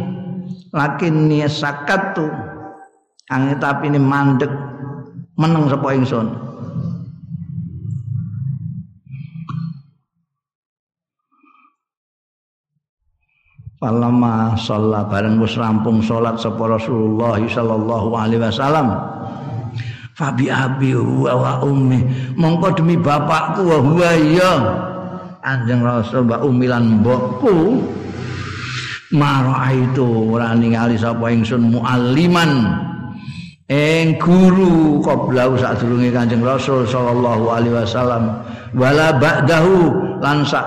[0.71, 2.31] lakin ni sakatu
[3.27, 4.51] angin tapi ini mandek
[5.35, 6.47] meneng sapa ingsun
[13.77, 18.89] Falama sholat bareng wis rampung sholat sapa Rasulullah sallallahu alaihi wasallam.
[20.17, 22.01] Fabi abi wa ummi.
[22.41, 24.53] Mongko demi bapakku wa huwa ya
[25.45, 27.85] Anjing Rasul mbak ummi lan mbokku.
[29.15, 32.81] Mara itu ora ningali sapa ingsun mualliman.
[33.69, 38.41] Ing guru qablau sadurunge Kanjeng Rasul sallallahu alaihi wasallam.
[38.75, 39.91] Wala ba'dahu
[40.25, 40.65] lan sak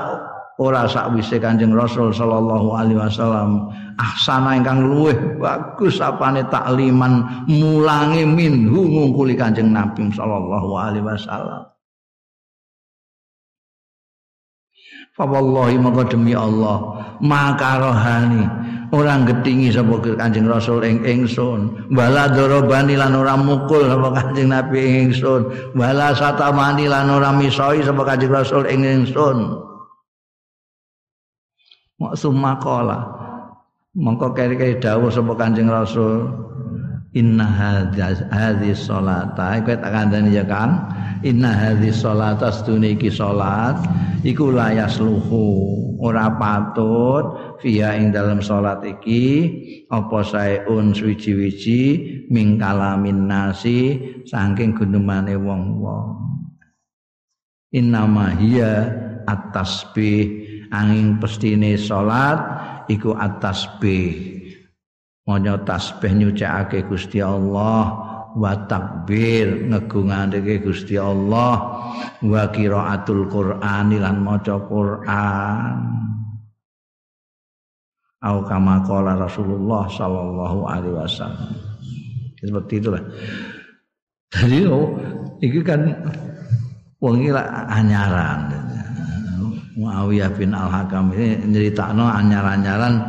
[0.60, 8.80] ora sakwise Kanjeng Rasul sallallahu alaihi wasallam ahsana ingkang luweh bagus apane takliman mulangi minhu
[8.80, 11.68] ngungkuli Kanjeng Nabi sallallahu alaihi wasallam.
[15.20, 18.47] Fa wallahi maka demi Allah maka rohani
[18.95, 21.91] orang getingi sapa Kanjeng Rasul ing ingsun.
[21.91, 25.76] Wala darabani lan ora mukul sapa Kanjeng Nabi ingsun.
[25.76, 29.38] Wala satamani lan ora misoi sapa Kanjeng Rasul ing ingsun.
[32.00, 33.28] Mak summa qala.
[33.98, 36.30] Mongko keri-keri dawuh sapa Kanjeng Rasul.
[37.18, 37.42] Inna
[38.30, 39.58] hadhi sholata.
[39.58, 40.94] Iku tak kandani ya kan
[41.26, 43.82] Inna hadhi sholata Seduni iki sholat
[44.22, 49.50] Iku layas luhu Ora patut Via ing dalam sholat iki
[49.90, 51.82] Apa sayun swiji-wiji
[52.30, 53.98] Mingkalamin nasi
[54.30, 56.14] Sangking gunumane wong-wong.
[57.74, 58.86] Inna mahia
[59.26, 62.38] At-tasbih angin pestine salat
[62.90, 64.50] iku atas tasbih
[65.30, 71.86] maca tasbih nyucake Gusti Allah wa takbir ngegungake Gusti Allah
[72.26, 75.78] wa qiraatul Qur'an lan maca Qur'an.
[78.20, 78.84] Au kama
[79.16, 81.56] Rasulullah sallallahu alaihi wasallam.
[82.36, 83.00] Seperti itulah.
[84.28, 84.92] Jadi oh,
[85.40, 85.88] ini kan
[87.00, 88.69] wong iki anyaran
[89.80, 93.00] Muawiyah bin Al-Hakam ini nyeritakno anyar-anyaran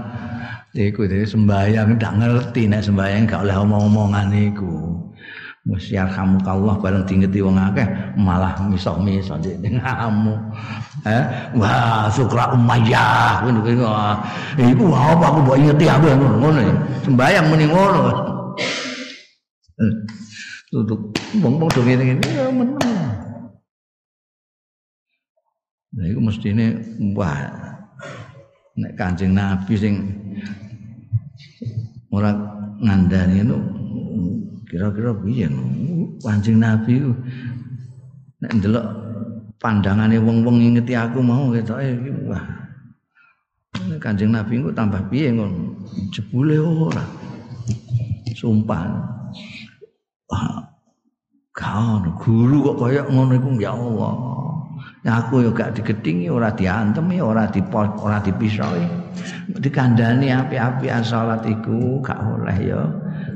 [0.71, 4.95] iku dhewe sembayang ndak ngerti nek sembayang gak oleh omong-omongan iku.
[5.66, 7.85] Mus yarhamukallah bareng dingeti wong akeh
[8.16, 10.35] malah misah-misah ngamu.
[11.11, 11.25] Eh,
[11.59, 13.77] wah Sukra Umayyah ngono kuwi.
[14.71, 16.61] Iku apa aku mbok ingeti aku ngono.
[17.03, 18.03] Sembayang muni ngono.
[20.71, 21.03] Tutup
[21.43, 22.47] wong-wong do ngene-ngene ya.
[25.91, 26.78] Nah iku mestine
[27.18, 27.51] wah
[28.78, 29.95] nek Kanjeng Nabi sing
[32.14, 32.30] ora
[32.78, 33.59] ngandani itu
[34.70, 35.51] kira-kira piye
[36.22, 37.03] Kanjeng Nabi
[38.41, 38.86] nek ndelok
[39.61, 42.45] pandangane wong-wong ngingeti aku mau ketoke iki wah.
[44.01, 45.76] Kanjeng Nabi ku tambah piye ngono?
[46.14, 47.05] Jebule ora.
[48.32, 48.88] Sumpah.
[50.30, 50.70] Wah
[52.16, 54.41] guru kok kaya ngono iku ya Allah
[55.09, 58.84] aku yo gak digedingi ora diantem ya ora dipos ora dipisoi.
[59.57, 62.80] Dikandani api-api salat iku gak oleh ya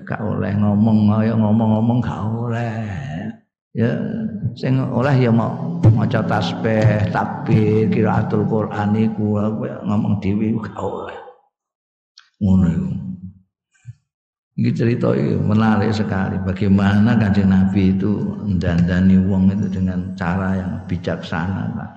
[0.04, 2.72] gak oleh ngomong ya ngomong-ngomong gak oleh.
[3.74, 3.90] Ya
[4.54, 9.40] sing oleh ya mau maca tasbih takbir qiraatul Quran iku
[9.88, 11.18] ngomong dhewe gak oleh.
[12.44, 12.93] Ngono iku
[14.54, 15.10] Ini cerita
[15.42, 21.74] menarik sekali bagaimana kanjeng Nabi itu mendandani wong itu dengan cara yang bijaksana.
[21.74, 21.90] Pak.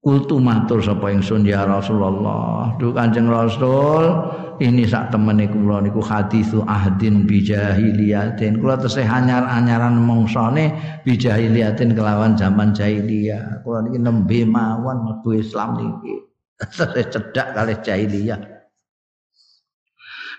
[0.00, 2.72] Kultu matur sapa ingsun ya Rasulullah.
[2.80, 4.08] Duh Kanjeng Rasul,
[4.56, 8.64] ini sak temene kula niku hadisu ahdin bijahiliyatin.
[8.64, 10.72] Kula tesih anyar-anyaran mongsane
[11.04, 13.60] bijahiliyatin kelawan zaman jahiliyah.
[13.60, 16.29] Kula niki nembe mawon mlebu Islam niki.
[16.68, 18.40] Cedak kali jahiliyah.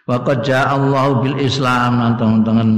[0.06, 2.70] Wa qad Allah bil Islam nonton-nonton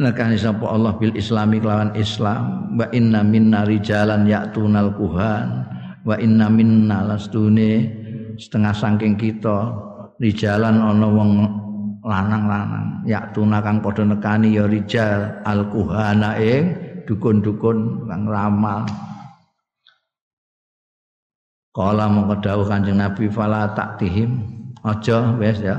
[0.00, 2.76] nekani sapa Allah bil Islami kelawan Islam.
[2.76, 5.68] Wa inna minna rijalan ya'tunal kuhan
[6.06, 7.92] wa inna minna lastune
[8.40, 9.72] setengah saking kita
[10.22, 11.32] rijalan ana wong
[12.08, 13.04] lanang-lanang.
[13.04, 16.72] Yaktuna kang padha nekani ya rijal al kuhana ing
[17.04, 18.84] dukun-dukun kang ramal
[21.78, 24.42] Kala mongko dawuh Kanjeng Nabi fala taktihim
[24.82, 25.78] aja wis ya.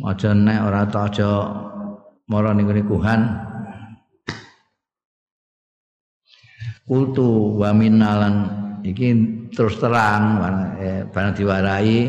[0.00, 1.28] Aja nek ora ta aja
[2.32, 3.28] mara ning kuhan.
[6.88, 8.34] Kultu wa minalan
[8.80, 9.12] iki
[9.52, 10.40] terus terang
[10.80, 12.08] eh, barang diwarai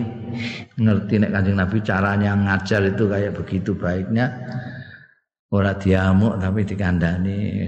[0.79, 4.31] ngerti nek Kanjeng Nabi caranya ngajar itu kayak begitu baiknya
[5.51, 7.67] ora diamuk tapi dikandani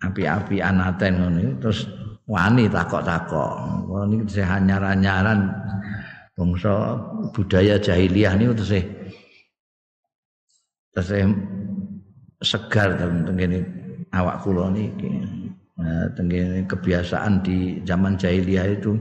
[0.00, 1.84] api-api anaten ngono terus
[2.32, 3.52] wani takok-takok.
[3.84, 5.52] Kalau ini saya anyar-anyaran
[6.32, 6.96] bangsa
[7.36, 8.72] budaya jahiliyah ini terus
[10.96, 11.08] terus
[12.40, 13.60] segar dalam tenggene
[14.16, 15.12] awak kula niki.
[15.76, 18.96] Nah, tenggene kebiasaan di zaman jahiliyah itu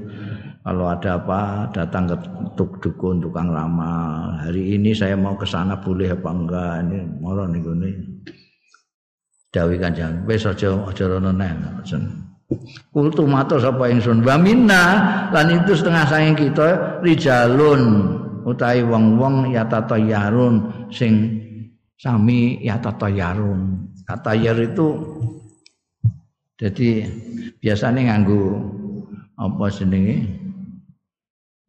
[0.62, 2.16] kalau ada apa datang ke
[2.60, 4.36] tuk dukun tukang ramal.
[4.44, 6.74] Hari ini saya mau ke sana boleh apa enggak?
[6.84, 7.96] Ini moro niku nih
[9.56, 10.22] dawi kanjeng.
[10.28, 11.52] Wis aja aja rono neh
[12.92, 14.28] Kultu matur sapa ingsun.
[14.28, 14.84] Wa minna
[15.32, 17.82] lan itu setengah saking kita rijalun
[18.44, 19.64] utawi wong-wong ya
[19.96, 21.40] yarun sing
[21.96, 22.76] sami ya
[23.08, 23.88] yarun.
[24.04, 25.00] Kata yar itu
[26.60, 27.08] jadi
[27.64, 28.44] biasanya nganggu
[29.40, 30.18] apa jenenge?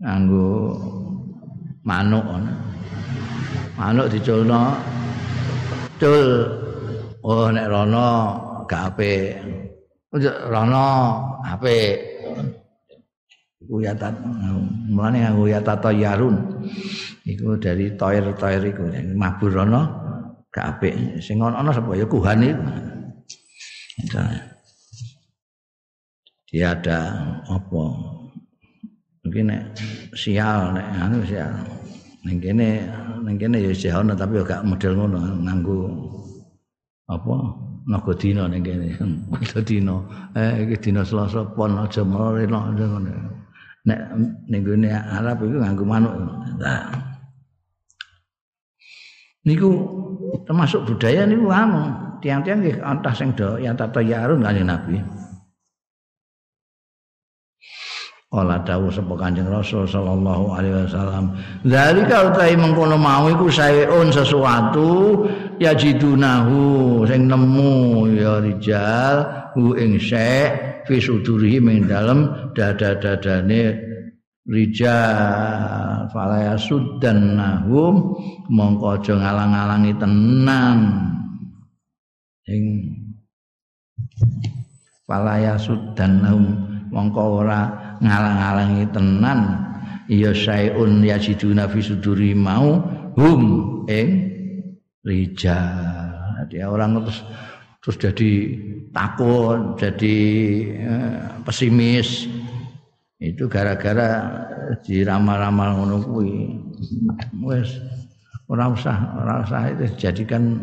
[0.02, 0.50] Nganggu
[1.86, 2.26] manuk
[3.78, 4.74] manuk diculno
[6.02, 6.58] cul.
[7.22, 8.34] Oh nek rono
[8.66, 9.38] gak apik
[10.20, 10.86] rono
[11.40, 11.96] apik.
[13.62, 14.12] Iku ya tat
[14.90, 15.24] mulane
[15.64, 16.36] tata yarun.
[17.24, 18.84] Iku dari toir-toir iku
[19.16, 19.82] mabur rono
[20.52, 21.22] gak apik.
[21.24, 22.62] Sing ana sapa ya kuhan iku.
[26.52, 26.98] Dia ada
[27.48, 27.84] apa?
[29.24, 29.62] Mungkin nek
[30.12, 31.48] sial nek anu sial.
[32.28, 32.84] Ning kene
[33.24, 35.80] ning kene ya sial tapi gak model ngono nganggo
[37.08, 37.36] apa
[37.86, 38.94] naga dina ning kene.
[39.68, 39.96] dina.
[40.36, 43.10] Eh iki dina Selasa pon aja mrene aja ngono.
[43.82, 44.00] Nek
[44.46, 46.14] ning gone Arab iku nganggo manuk.
[46.62, 46.90] Nah.
[49.42, 49.68] Niku
[50.46, 51.90] termasuk budaya niku anu,
[52.22, 55.02] tiang-tiang nggih antah sing do yang tata yarun kanjeng Nabi.
[58.32, 61.36] Kala dawuh sapa Kanjeng Rasul sallallahu alaihi wasallam,
[61.68, 65.20] "Dzalika utahe mengkono mau iku saeun sesuatu
[65.60, 72.24] ya jidunahu sing nemu ya rijal hu ing syek fi sudurihi ing dalem
[72.56, 73.76] dada-dadane
[74.48, 76.08] rijal.
[76.08, 78.16] Fala yasuddan nahum
[78.48, 80.78] mongko aja ngalang-alangi tenan.
[82.48, 82.64] Ing
[85.04, 86.44] fala yasuddan nahum
[86.88, 89.40] mongko ora ngalang-alangi tenan.
[90.10, 92.82] Ya sayun yajiduna fi suduri mau
[93.16, 93.42] hum
[93.86, 94.08] ing
[95.06, 96.12] rijal.
[96.42, 97.22] Jadi orang terus
[97.80, 98.30] terus jadi
[98.90, 100.16] takut jadi
[100.82, 102.26] eh, pesimis.
[103.22, 104.42] Itu gara-gara
[104.82, 106.58] diramal-ramal ngono kuwi.
[107.46, 107.78] Wis
[108.50, 110.58] ora usah ora usah itu jadikan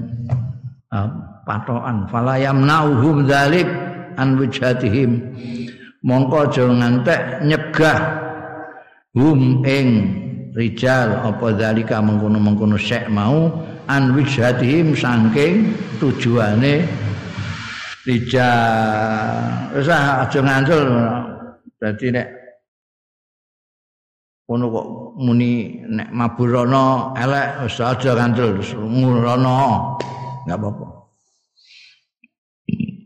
[0.92, 1.10] uh,
[1.48, 2.06] patokan.
[2.12, 3.66] Fala yamnauhum dzalik
[4.20, 5.32] an wujhatihim
[6.06, 8.00] mongko aja ngantek nyegah
[9.16, 9.90] hum ing
[10.56, 13.52] rijal apa zalika mengkono-mengkono syek mau
[13.90, 16.86] an wijhatihim saking tujuane
[18.10, 19.76] rijal.
[19.76, 20.90] Wis aja ngandel.
[21.80, 22.28] Dadi nek
[24.50, 24.88] ngono kok
[25.22, 28.62] muni nek maburono elek wis aja ngandel.
[28.74, 29.58] Ngurono
[30.46, 30.88] enggak apa-apa.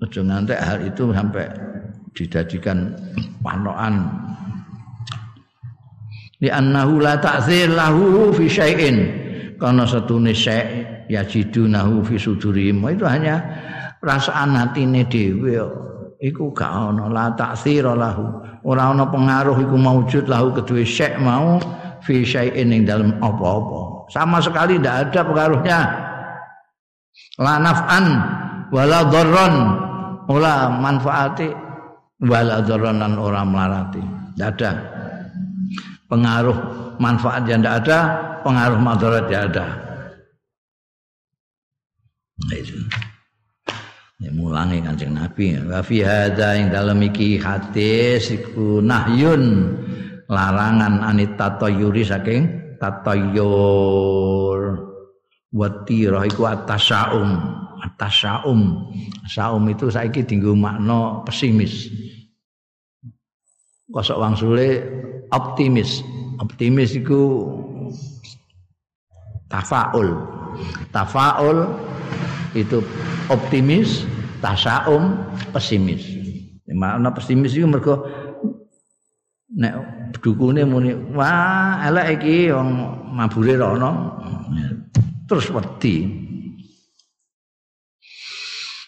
[0.04, 1.48] Aja ngantek hal itu sampai
[2.14, 2.93] dijadikan
[3.41, 4.07] panokan.
[6.43, 8.97] Li annahu la ta'zir lahu fi syai'in.
[9.57, 12.84] Karena satune syai' yajidunahu fi sudurihim.
[12.91, 13.39] Itu hanya
[14.03, 15.55] perasaan hatine dhewe
[16.20, 18.43] iku gak ana la ta'zir lahu.
[18.64, 21.59] Ora ana pengaruh iku maujud lahu kedue syai' mau
[22.03, 24.11] fi syai'in ing dalam apa-apa.
[24.11, 25.80] Sama sekali tidak ada pengaruhnya.
[27.39, 28.05] La naf'an
[28.68, 29.55] wala dharran.
[30.28, 31.62] Ora manfaati
[32.24, 34.03] wala dzaranan orang melarati.
[34.34, 34.71] Tidak ada.
[36.07, 36.57] Pengaruh
[36.97, 37.99] manfaat yang tidak ada,
[38.41, 39.65] pengaruh madarat yang ada.
[42.43, 42.76] Nah, itu.
[44.24, 45.59] Ya, mulangi kanjeng Nabi.
[45.67, 49.76] Wa fi hadza ing dalem iki hadis iku nahyun
[50.32, 52.43] larangan anit tatayyuri saking
[52.80, 54.59] tatayyur.
[55.53, 57.62] Watira iku atasaum.
[57.84, 58.88] Atasaum.
[59.28, 61.92] Saum itu saiki dinggo makna pesimis.
[63.92, 64.88] Kosok wangsule
[65.36, 66.00] optimis.
[66.40, 67.44] Optimis itu
[69.52, 70.16] tafaul.
[70.96, 71.68] Tafaul
[72.56, 72.80] itu
[73.28, 74.08] optimis
[74.40, 75.20] tasaum
[75.52, 76.08] pesimis.
[76.72, 78.08] Makna pesimis itu mergo
[79.54, 79.76] nek
[80.24, 82.70] dukune muni wah elek iki wong
[83.12, 83.92] mabure rono.
[85.28, 86.22] Terus wedi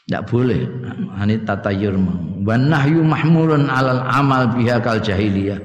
[0.06, 0.62] tidak boleh.
[1.18, 1.98] Ini tatayur
[2.46, 5.58] Wan nahyu mahmulun alal amal biha kal jahiliyah.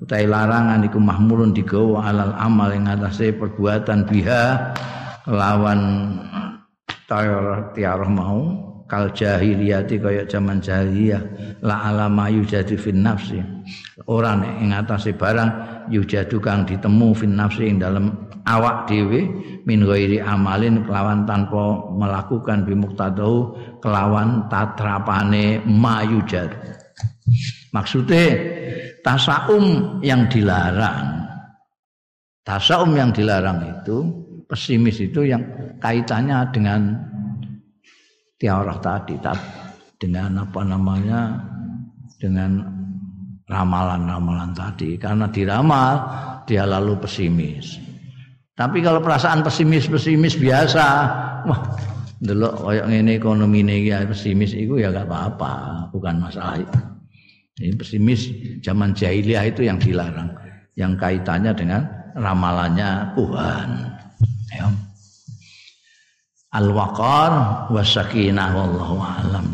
[0.00, 4.72] Utai larangan iku mahmulun digawa alal amal yang atasnya perbuatan biha
[5.28, 5.80] lawan
[7.04, 8.44] tayar tiarah mau
[8.88, 11.20] kal jahiliyati kaya zaman jahiliyah
[11.64, 13.42] la alama yujadu fin nafsi
[14.06, 15.50] orang yang atasnya barang
[15.90, 19.26] yujadu kang ditemu fin nafsi yang dalam awak dhewe
[19.66, 26.54] min ghairi amalin kelawan tanpa melakukan bimuktadau kelawan tatrapane mayujad.
[27.74, 28.38] Maksudnya
[29.02, 31.26] tasaum yang dilarang.
[32.46, 34.06] Tasaum yang dilarang itu
[34.46, 35.42] pesimis itu yang
[35.82, 36.94] kaitannya dengan
[38.38, 39.18] tiarah tadi
[39.98, 41.42] dengan apa namanya
[42.22, 42.62] dengan
[43.50, 44.94] ramalan-ramalan tadi.
[44.94, 45.94] Karena diramal
[46.46, 47.85] dia lalu pesimis
[48.56, 50.84] tapi kalau perasaan pesimis-pesimis biasa,
[51.44, 51.60] wah,
[52.24, 55.52] delok koyo ngene ekonomi ini ya pesimis itu ya gak apa-apa,
[55.92, 56.64] bukan masalah.
[57.60, 58.32] Ini pesimis
[58.64, 60.32] zaman jahiliyah itu yang dilarang,
[60.72, 61.84] yang kaitannya dengan
[62.16, 63.68] ramalannya Tuhan.
[64.56, 64.72] Ya.
[66.56, 69.52] Al-waqar wasakinah wallahu a'lam